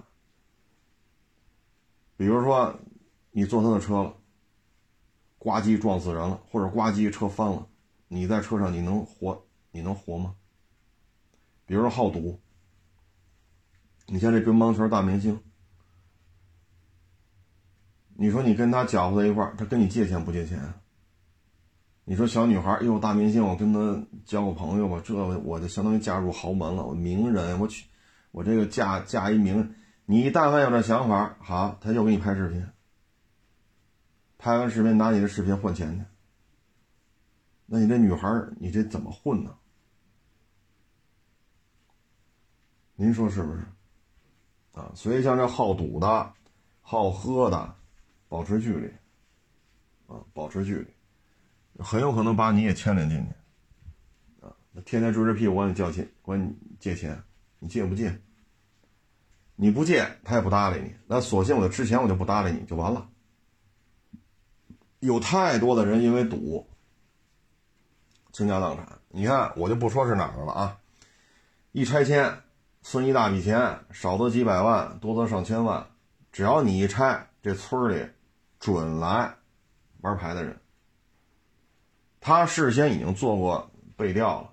[2.15, 2.73] 比如说，
[3.31, 4.13] 你坐他的车了，
[5.37, 7.67] 呱唧撞死人了，或者呱唧车翻了，
[8.07, 9.43] 你在车上你能活？
[9.71, 10.33] 你能活吗？
[11.65, 12.39] 比如说好赌，
[14.11, 15.39] 你像这乒乓球大明星，
[18.15, 20.73] 你说你跟他搅和在一块儿，他跟你借钱不借钱？
[22.05, 27.85] 你说小女孩儿，哟，大明星，我跟他交个朋友吧，这我就相当于嫁入豪门了，我名人，我去，
[28.31, 32.67] 我这个嫁嫁一名，你但凡有这想法，好，他就给你拍视频，
[34.39, 36.03] 拍完视频拿你的视频换钱去，
[37.67, 39.55] 那你这女孩，你这怎么混呢？
[42.95, 43.63] 您说是不是？
[44.79, 46.33] 啊，所以像这好赌的、
[46.79, 47.75] 好喝的，
[48.29, 48.87] 保持距离，
[50.07, 54.55] 啊，保持距离，很有可能把你也牵连进去，啊，
[54.85, 57.21] 天天追着屁股管你交钱，管你借钱，
[57.59, 58.17] 你借不借？
[59.57, 63.09] 你不借，他也不搭理你，那索性我就之前我就不搭理你就完了。
[64.99, 66.65] 有太多的人因为赌
[68.31, 70.79] 倾家荡产，你看我就不说是哪儿了啊，
[71.73, 72.41] 一拆迁。
[72.91, 75.85] 存一大笔钱，少则几百万，多则上千万。
[76.31, 78.09] 只要你一拆，这村里
[78.59, 79.35] 准来
[80.01, 80.59] 玩牌的人。
[82.19, 84.49] 他事先已经做过背调了，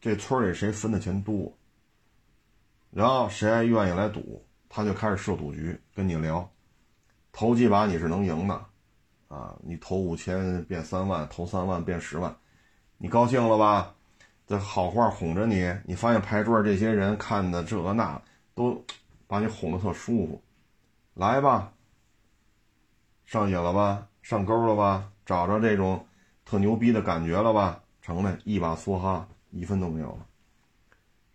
[0.00, 1.52] 这村里谁分的钱多，
[2.90, 6.50] 然后谁还愿意来赌，他就开始设赌局，跟你聊。
[7.32, 8.64] 投几把你是能赢的，
[9.28, 12.34] 啊，你投五千变三万，投三万变十万，
[12.96, 13.94] 你高兴了吧？
[14.52, 18.20] 这好话哄着你，你发现牌桌这些人看的这个那，
[18.54, 18.84] 都
[19.26, 20.42] 把你哄得特舒服。
[21.14, 21.72] 来吧，
[23.24, 24.08] 上瘾了吧？
[24.20, 25.10] 上钩了吧？
[25.24, 26.06] 找着这种
[26.44, 27.80] 特牛逼的感觉了吧？
[28.02, 30.26] 成了，一把梭哈，一分都没有了。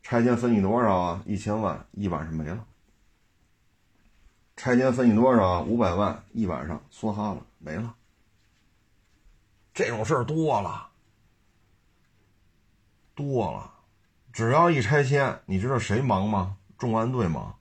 [0.03, 1.23] 拆迁分你多少啊？
[1.25, 2.63] 一千万，一晚上没了。
[4.55, 5.61] 拆迁分你多少啊？
[5.61, 7.95] 五百万，一晚上梭哈了，没了。
[9.73, 10.86] 这种事儿多了。
[13.17, 13.73] 多了，
[14.31, 16.55] 只要一拆迁，你知道谁忙吗？
[16.77, 17.57] 重案队忙。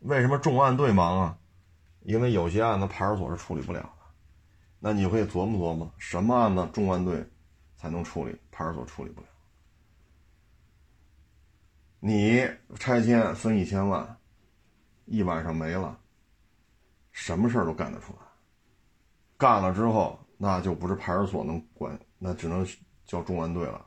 [0.00, 1.38] 为什么重案队忙啊？
[2.02, 3.90] 因为有些案子派出所是处理不了的。
[4.78, 7.26] 那你可以琢磨琢磨，什么案子重案队
[7.74, 9.26] 才能处理，派出所处理不了？
[11.98, 12.46] 你
[12.78, 14.18] 拆迁分一千万，
[15.06, 15.98] 一晚上没了，
[17.10, 18.18] 什么事儿都干得出来。
[19.38, 22.64] 干了之后，那就不是派出所能管，那只能
[23.06, 23.84] 叫重案队了。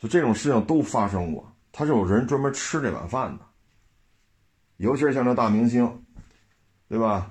[0.00, 3.44] 就这种事情都发生过，他是有人专门吃这碗饭的。
[4.78, 6.02] 尤其是像这大明星，
[6.88, 7.30] 对吧？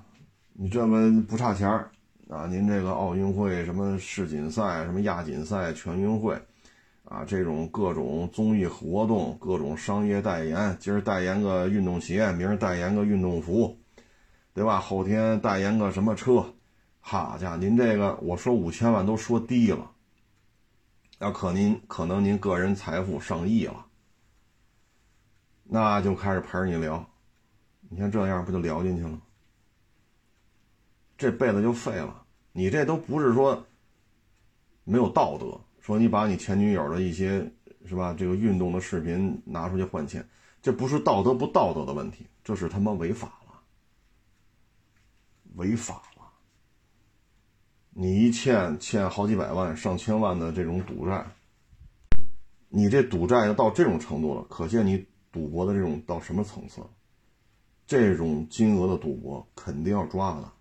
[0.54, 1.90] 你这么不差钱儿
[2.30, 2.46] 啊？
[2.46, 6.40] 您这个奥运会什么世锦赛、什么亚锦赛、全运会，
[7.06, 13.76] 啊，这种各种综艺活动、各种商业代言，今儿代言个运动鞋，明儿代言个运动服，
[14.54, 14.80] 对吧？
[14.80, 16.54] 后天代言个什么车？
[17.00, 19.90] 好家伙，您这个我说五千万都说低了。
[21.20, 23.86] 要可您可能您个人财富上亿了，
[25.64, 27.10] 那就开始陪着你聊，
[27.90, 29.22] 你看这样不就聊进去了？
[31.18, 32.24] 这辈子就废了。
[32.54, 33.66] 你这都不是说
[34.86, 37.52] 没有道德，说你把你前女友的一些
[37.86, 40.26] 是吧这个运动的视频拿出去换钱，
[40.62, 43.62] 这不是道德不道德的问题，这是他妈违法了，
[45.56, 46.02] 违法。
[47.92, 51.26] 你一欠欠好几百万、上千万的这种赌债，
[52.70, 56.90] 你这赌债要到这种程度了，可见你赌博的这种到什么层次了？
[57.88, 60.52] 这种金额的赌博肯定要抓的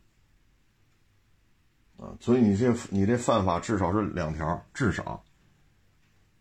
[2.03, 2.16] 啊！
[2.20, 5.22] 所以你这你这犯法至少是两条，至少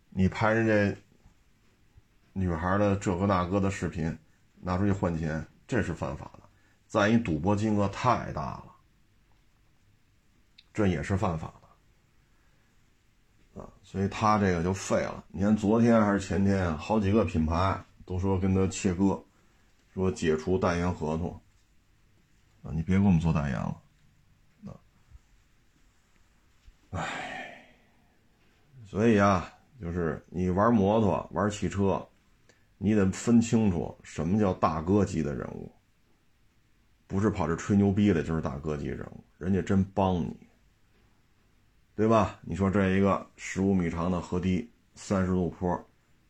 [0.09, 0.97] 你拍人家
[2.31, 4.17] 女孩的这个那个的视频
[4.61, 6.43] 拿出去换钱，这是犯法的。
[6.87, 8.66] 再一，赌博金额太大了。
[10.77, 11.51] 这也是犯法
[13.55, 15.23] 的，啊，所以他这个就废了。
[15.29, 19.19] 你看昨天还是前天，好几个品牌都说跟他切割，
[19.91, 21.41] 说解除代言合同，
[22.61, 23.81] 啊，你别给我们做代言了，
[26.91, 27.73] 唉，
[28.85, 29.51] 所以啊，
[29.81, 32.07] 就是你玩摩托、玩汽车，
[32.77, 35.71] 你得分清楚什么叫大哥级的人物，
[37.07, 40.37] 不是跑这吹牛逼的，就是大哥级人物，人家真帮你。
[41.97, 42.39] 对吧？
[42.43, 45.75] 你说这一个十五米长的河堤，三十度坡，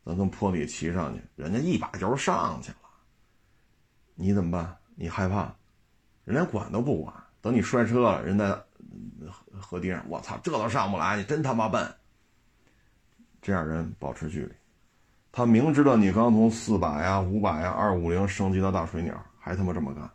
[0.06, 2.78] 咱从坡底骑上去，人家一把就上去了，
[4.16, 4.78] 你怎么办？
[4.96, 5.54] 你害怕？
[6.24, 8.58] 人连管都不管，等你摔车了，人在
[9.60, 11.86] 河堤上，我操，这都上不来，你真他妈笨！
[13.42, 14.54] 这样人保持距离，
[15.34, 20.10] 他明知道你刚从四百呀、五百呀、二五零升级到大水鸟，还他妈这么干，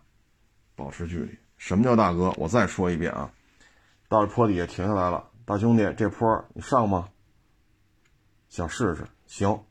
[0.74, 1.38] 保持距离。
[1.58, 2.32] 什么叫大哥？
[2.38, 3.30] 我再说一遍啊，
[4.08, 5.28] 到了坡底下停下来了。
[5.52, 7.10] 大兄弟，这坡你上吗？
[8.48, 9.06] 想试试？
[9.26, 9.64] 行，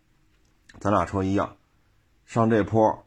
[0.80, 1.58] 咱俩车一样，
[2.24, 3.04] 上这坡，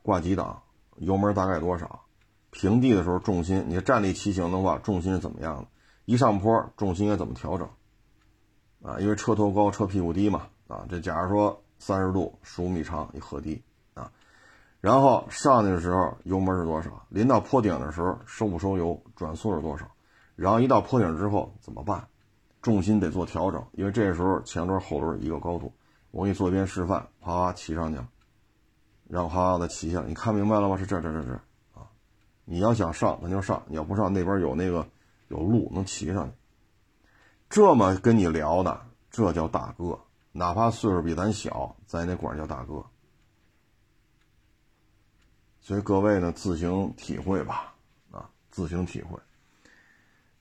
[0.00, 0.62] 挂几档，
[0.96, 2.06] 油门大概多少？
[2.48, 5.68] 平地的时候重心，你站立骑行的话，重心是怎么样的？
[6.06, 7.68] 一上坡，重心应该怎么调整？
[8.82, 10.48] 啊，因为车头高，车屁股低嘛。
[10.68, 13.62] 啊，这假如说三十度，十五米长一河堤
[13.92, 14.10] 啊，
[14.80, 17.04] 然后上去的时候油门是多少？
[17.10, 18.98] 临到坡顶的时候收不收油？
[19.14, 19.86] 转速是多少？
[20.38, 22.06] 然后一到坡顶之后怎么办？
[22.62, 25.72] 重心得做调整，因为这时候前轮后轮一个高度。
[26.12, 28.00] 我给你做一遍示范，啪啪骑上去，
[29.08, 30.76] 然后啪啪的骑下来，你看明白了吗？
[30.76, 31.32] 是这这这这
[31.74, 31.90] 啊！
[32.44, 34.88] 你要想上，咱就上；你要不上，那边有那个
[35.26, 36.34] 有路能骑上去。
[37.50, 38.80] 这么跟你聊的，
[39.10, 39.98] 这叫大哥，
[40.30, 42.84] 哪怕岁数比咱小，在那管叫大哥。
[45.60, 47.74] 所以各位呢，自行体会吧，
[48.10, 49.18] 啊，自行体会，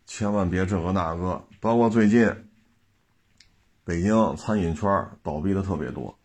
[0.07, 2.33] 千万别这个那个，包括最近。
[3.83, 6.17] 北京餐饮圈倒闭的特别多，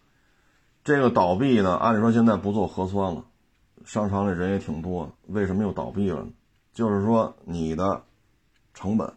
[0.83, 3.25] 这个倒闭呢，按理说现在不做核酸了，
[3.85, 6.33] 商场里人也挺多，为什么又倒闭了呢？
[6.73, 8.03] 就是说你的
[8.75, 9.15] 成本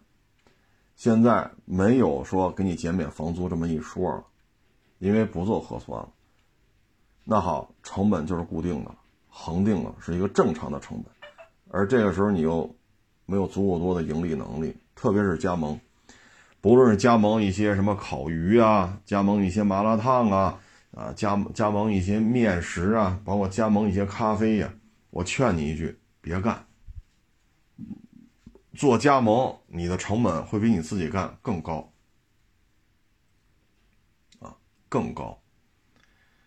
[0.94, 4.24] 现在没有说给你减免房租这么一说了，
[5.00, 6.08] 因为不做核酸了。
[7.24, 8.94] 那好，成本就是固定的，
[9.28, 11.12] 恒定的，是一个正常的成本，
[11.68, 12.72] 而这个时候你又
[13.26, 15.78] 没有足够多的盈利能力，特别是加盟。
[16.60, 20.58] 不论是加盟一些什么烤鱼啊，加盟一些麻辣烫啊，
[20.92, 24.72] 啊加加盟一些面食啊，包括加盟一些咖啡呀，
[25.10, 26.66] 我劝你一句，别干。
[28.74, 31.92] 做加盟，你的成本会比你自己干更高，
[34.40, 34.54] 啊，
[34.88, 35.40] 更高。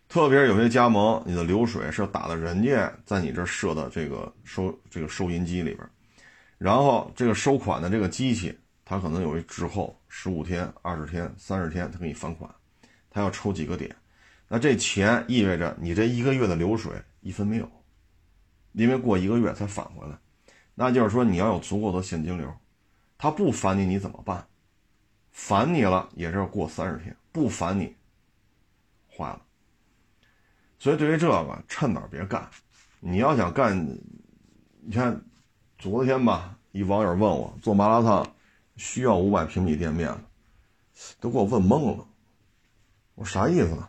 [0.08, 5.88] 特别是有些加盟，你的流水是打到人家在你这设的这个收这个收银机里边，
[6.60, 8.56] 然后这个收款的这个机器。
[8.82, 12.52] 它可能有一滞后，十五天、二十天、三十天，它给你返款，
[13.08, 13.94] 它要抽几个点，
[14.48, 17.70] 那这钱意味着你这一个月的流水一分没有，
[18.72, 20.18] 因为过一个月才返回来，
[20.74, 22.52] 那就是说你要有足够的现金流，
[23.16, 24.44] 他不返你你怎么办？
[25.30, 27.94] 返你了也是要过三十天，不返你
[29.16, 29.40] 坏了。
[30.80, 32.50] 所以对于这个，趁早别干。
[32.98, 33.78] 你要想干，
[34.80, 35.22] 你看
[35.80, 38.34] 昨天吧，一网友问我做麻辣烫。
[38.76, 40.24] 需要五百平米店面
[41.20, 42.06] 都给我问懵了。
[43.14, 43.88] 我啥意思呢？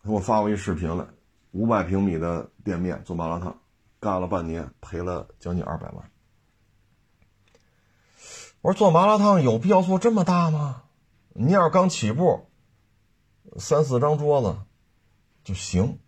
[0.00, 1.04] 他给我发过一视频来，
[1.50, 3.56] 五百平米的店面做麻辣烫，
[3.98, 6.10] 干了半年赔了将近二百万。
[8.60, 10.84] 我说做麻辣烫有必要做这么大吗？
[11.34, 12.48] 你要是刚起步，
[13.58, 14.56] 三四张桌子
[15.42, 15.98] 就行。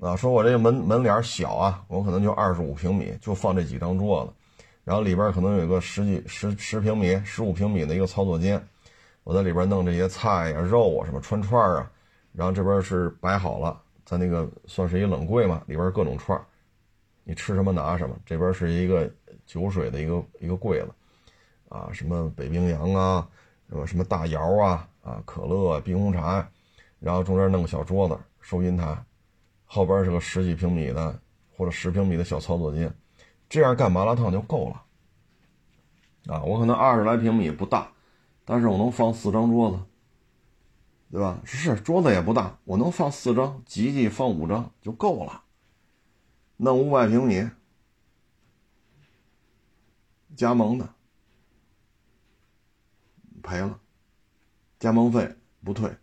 [0.00, 4.32] 啊，说我这个门门脸小啊，我可能就二十五平米，就放这几张桌子。
[4.82, 8.60] 然后里边可能有个十几十十平米、十五平米的一个操作间，
[9.24, 11.90] 我在里边弄这些菜呀、肉啊、什么串串啊，
[12.32, 16.40] 然后这边是摆好了，在那个算是一冷柜嘛，里边各种串
[17.22, 18.16] 你吃什么拿什么。
[18.24, 19.08] 这边是一个
[19.44, 20.88] 酒水的一个一个柜子，
[21.68, 23.28] 啊，什么北冰洋啊，
[23.68, 26.48] 什么什么大窑啊，啊，可乐、啊冰红茶，
[26.98, 28.96] 然后中间弄个小桌子收银台，
[29.72, 31.20] 后边是个十几平米的
[31.56, 32.92] 或者十平米的小操作间。
[33.48, 37.92] 这样干麻辣烫就够了，啊，我可能二十来平米不大，
[38.44, 39.78] 但是我能放四张桌子，
[41.12, 41.40] 对吧？
[41.44, 45.44] 是桌子也不大，我能放四张，挤挤放五张就够了。
[46.56, 47.48] 弄五百平米，
[50.34, 50.88] 加盟的
[53.40, 53.78] 赔了，
[54.80, 55.96] 加盟费不退，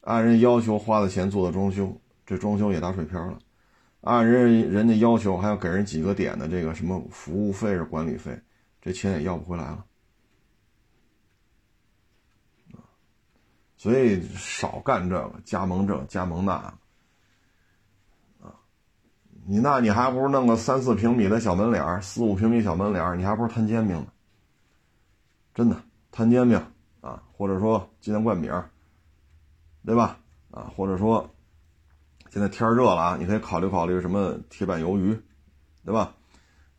[0.00, 3.38] 按人要求花的钱做的装修，这装修也打水漂了。
[4.02, 8.38] 按人人家要求，还要给人几个点的这个什么服务费是管理费，
[8.82, 9.82] 这钱也要不回来了
[13.78, 16.52] 所以少干这个加盟这加盟那
[18.42, 18.52] 啊，
[19.46, 24.06] 你那你还不如弄个三四平米的小门脸四五平米小门脸你还不如摊煎饼呢。
[25.54, 26.62] 真的摊煎饼
[27.00, 28.52] 啊，或者说鸡蛋灌饼，
[29.86, 30.20] 对吧？
[30.50, 31.26] 啊，或者说。
[32.30, 35.18] 现在天热了啊，你可以考虑考虑什么铁板鱿鱼，
[35.84, 36.14] 对吧？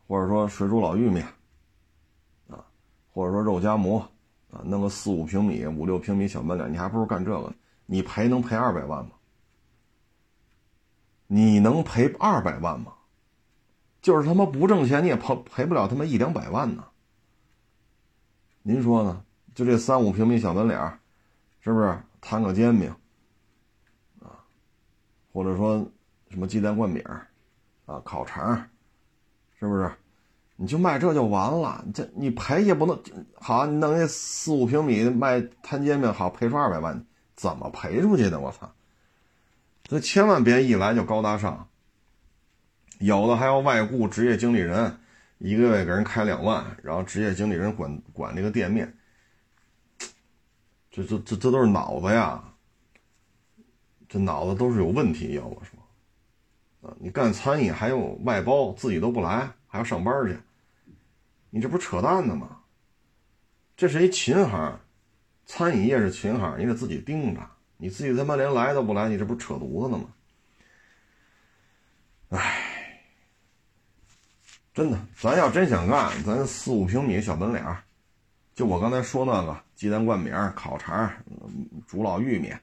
[0.07, 1.21] 或者说水煮老玉米，
[2.49, 2.63] 啊，
[3.11, 3.99] 或者说肉夹馍，
[4.51, 7.53] 啊，弄个四五平米、五六平米小门脸，你还不如干这个呢。
[7.85, 9.11] 你赔能赔二百万吗？
[11.27, 12.93] 你能赔二百万吗？
[14.01, 16.85] 就是他妈不挣钱，你也赔赔不了他妈一两百万呢。
[18.61, 19.23] 您说呢？
[19.55, 20.99] 就这三五平米小门脸，
[21.59, 22.93] 是不是摊个煎饼？
[25.31, 25.85] 或者说
[26.29, 27.03] 什么鸡蛋灌饼
[27.85, 28.55] 啊，烤肠
[29.59, 29.91] 是不是？
[30.61, 31.85] 你就卖这就完了。
[31.93, 33.01] 这你赔也不能
[33.39, 37.05] 好，你弄那四五平米卖摊煎饼，好赔出二百万，
[37.35, 38.39] 怎么赔出去的？
[38.39, 38.69] 我操！
[39.87, 41.69] 所以千万别一来就高大上，
[42.99, 44.99] 有的还要外雇职业经理人，
[45.37, 48.93] 一个月给人开两万，然后职业经理人管管这个店面。
[50.91, 52.43] 这这这这都是脑子呀，
[54.09, 55.35] 这脑子都是有问题。
[55.35, 60.37] 要我说，啊，你干餐饮还有外包，自己都不来，还要上班去，
[61.51, 62.57] 你这不扯淡呢吗？
[63.77, 64.79] 这是一琴行，
[65.45, 67.41] 餐饮业是琴行，你得自己盯着。
[67.77, 70.05] 你自己他妈连来都不来，你这不扯犊子呢吗？
[72.31, 73.03] 唉，
[74.73, 77.63] 真的，咱要真想干，咱四五平米小门脸
[78.53, 81.09] 就我刚才说那个鸡蛋灌饼、烤肠、
[81.87, 82.53] 煮老玉米、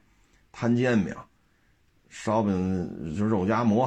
[0.52, 1.16] 摊煎饼、
[2.08, 3.84] 烧饼，就肉夹馍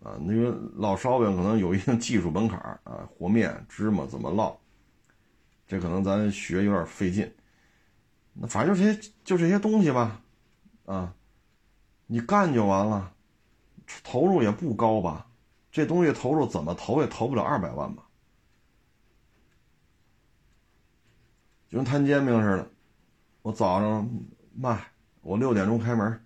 [0.00, 0.16] 啊。
[0.20, 4.56] 那个烙烧饼可能有一定技术门槛啊，和面、芝麻怎么烙，
[5.66, 7.32] 这可能咱学有点费劲。
[8.32, 10.20] 那反正就这些，就这些东西吧。
[10.86, 11.14] 啊，
[12.06, 13.12] 你干就完了，
[14.02, 15.26] 投入也不高吧？
[15.70, 18.04] 这东西投入怎么投也投不了二百万吧？
[21.68, 22.68] 就跟摊煎饼似的，
[23.42, 24.10] 我早上
[24.52, 24.76] 卖，
[25.20, 26.24] 我六点钟开门，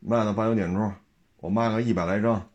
[0.00, 0.92] 卖到八九点钟，
[1.38, 2.48] 我卖个一百来张，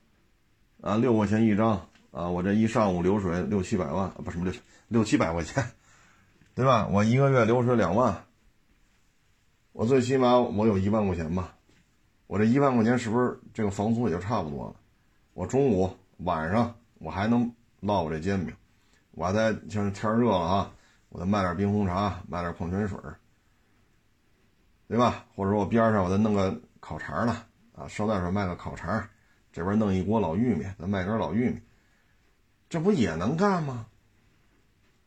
[0.81, 4.53] 啊，六块钱一张，啊，我这一上午流水六七百万，不是什么六
[4.87, 5.63] 六七百块钱，
[6.55, 6.87] 对吧？
[6.87, 8.23] 我一个月流水两万。
[9.73, 11.55] 我最起码我有一万块钱吧，
[12.27, 14.75] 我这一万块钱是不是这个房租也就差不多了？
[15.33, 17.49] 我中午晚上我还能
[17.81, 18.53] 烙我这煎饼，
[19.11, 20.73] 我还在像天热了啊，
[21.07, 22.99] 我再卖点冰红茶，卖点矿泉水，
[24.89, 25.25] 对吧？
[25.35, 29.07] 或者说我边上我再弄个烤肠了，啊，捎带手卖个烤肠，
[29.53, 31.61] 这边弄一锅老玉米，再卖根老玉米，
[32.67, 33.85] 这不也能干吗？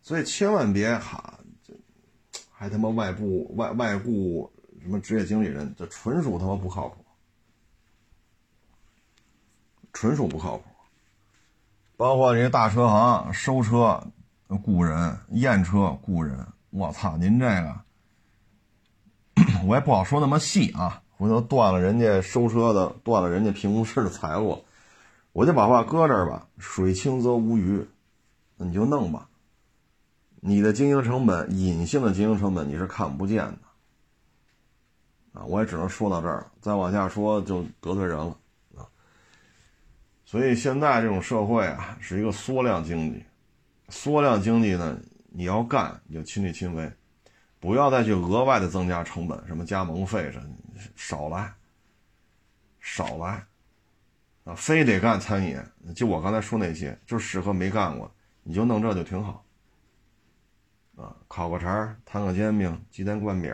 [0.00, 1.74] 所以千万别哈，这
[2.50, 4.50] 还他妈外部外外雇。
[4.82, 7.02] 什么职业经理人，这纯属他妈不靠谱，
[9.94, 10.64] 纯属不靠谱。
[11.96, 14.06] 包括这些大车行收车
[14.62, 17.16] 雇人、验车雇人，我操！
[17.16, 17.80] 您这个
[19.64, 24.64] 我也不好说那么细啊，回头断了人家收车的，断了人家评估师的财路，
[25.32, 26.46] 我就把话搁这儿吧。
[26.58, 27.86] 水清则无鱼，
[28.56, 29.28] 你就弄吧。
[30.40, 33.58] 你的经营成本，隐性的经营成本，你是看不见的。
[35.32, 38.36] 啊，我也只能说到这儿，再往下说就得罪人了
[38.76, 38.86] 啊。
[40.24, 43.24] 所以现在这种社会啊，是一个缩量经济，
[43.88, 44.98] 缩量经济呢，
[45.30, 46.92] 你要干你就亲力亲为，
[47.58, 50.48] 不要再去额外的增加成本，什么加盟费什么，
[50.96, 51.54] 少来，
[52.80, 53.46] 少来，
[54.44, 55.62] 啊，非得干餐饮，
[55.94, 58.10] 就我刚才说那些，就适合没干过，
[58.42, 59.44] 你就弄这就挺好，
[60.96, 63.50] 啊，烤个肠，摊个煎饼，鸡蛋灌饼，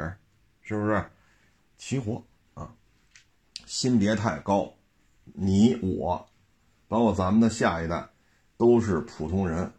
[0.62, 1.10] 是不是？
[1.76, 2.22] 齐活
[2.54, 2.74] 啊，
[3.64, 4.74] 心别太高，
[5.24, 6.28] 你我，
[6.88, 8.08] 包括咱们的下一代，
[8.58, 9.72] 都是普通人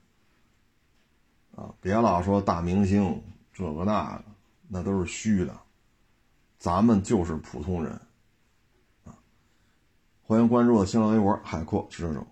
[1.56, 1.72] 啊！
[1.80, 3.22] 别老说大明星
[3.54, 4.24] 这个那个，
[4.68, 5.56] 那都是虚的，
[6.62, 8.00] 咱们就是普通人
[9.06, 9.18] 啊！
[10.22, 12.28] 欢迎关注我新浪微博海阔汽车手。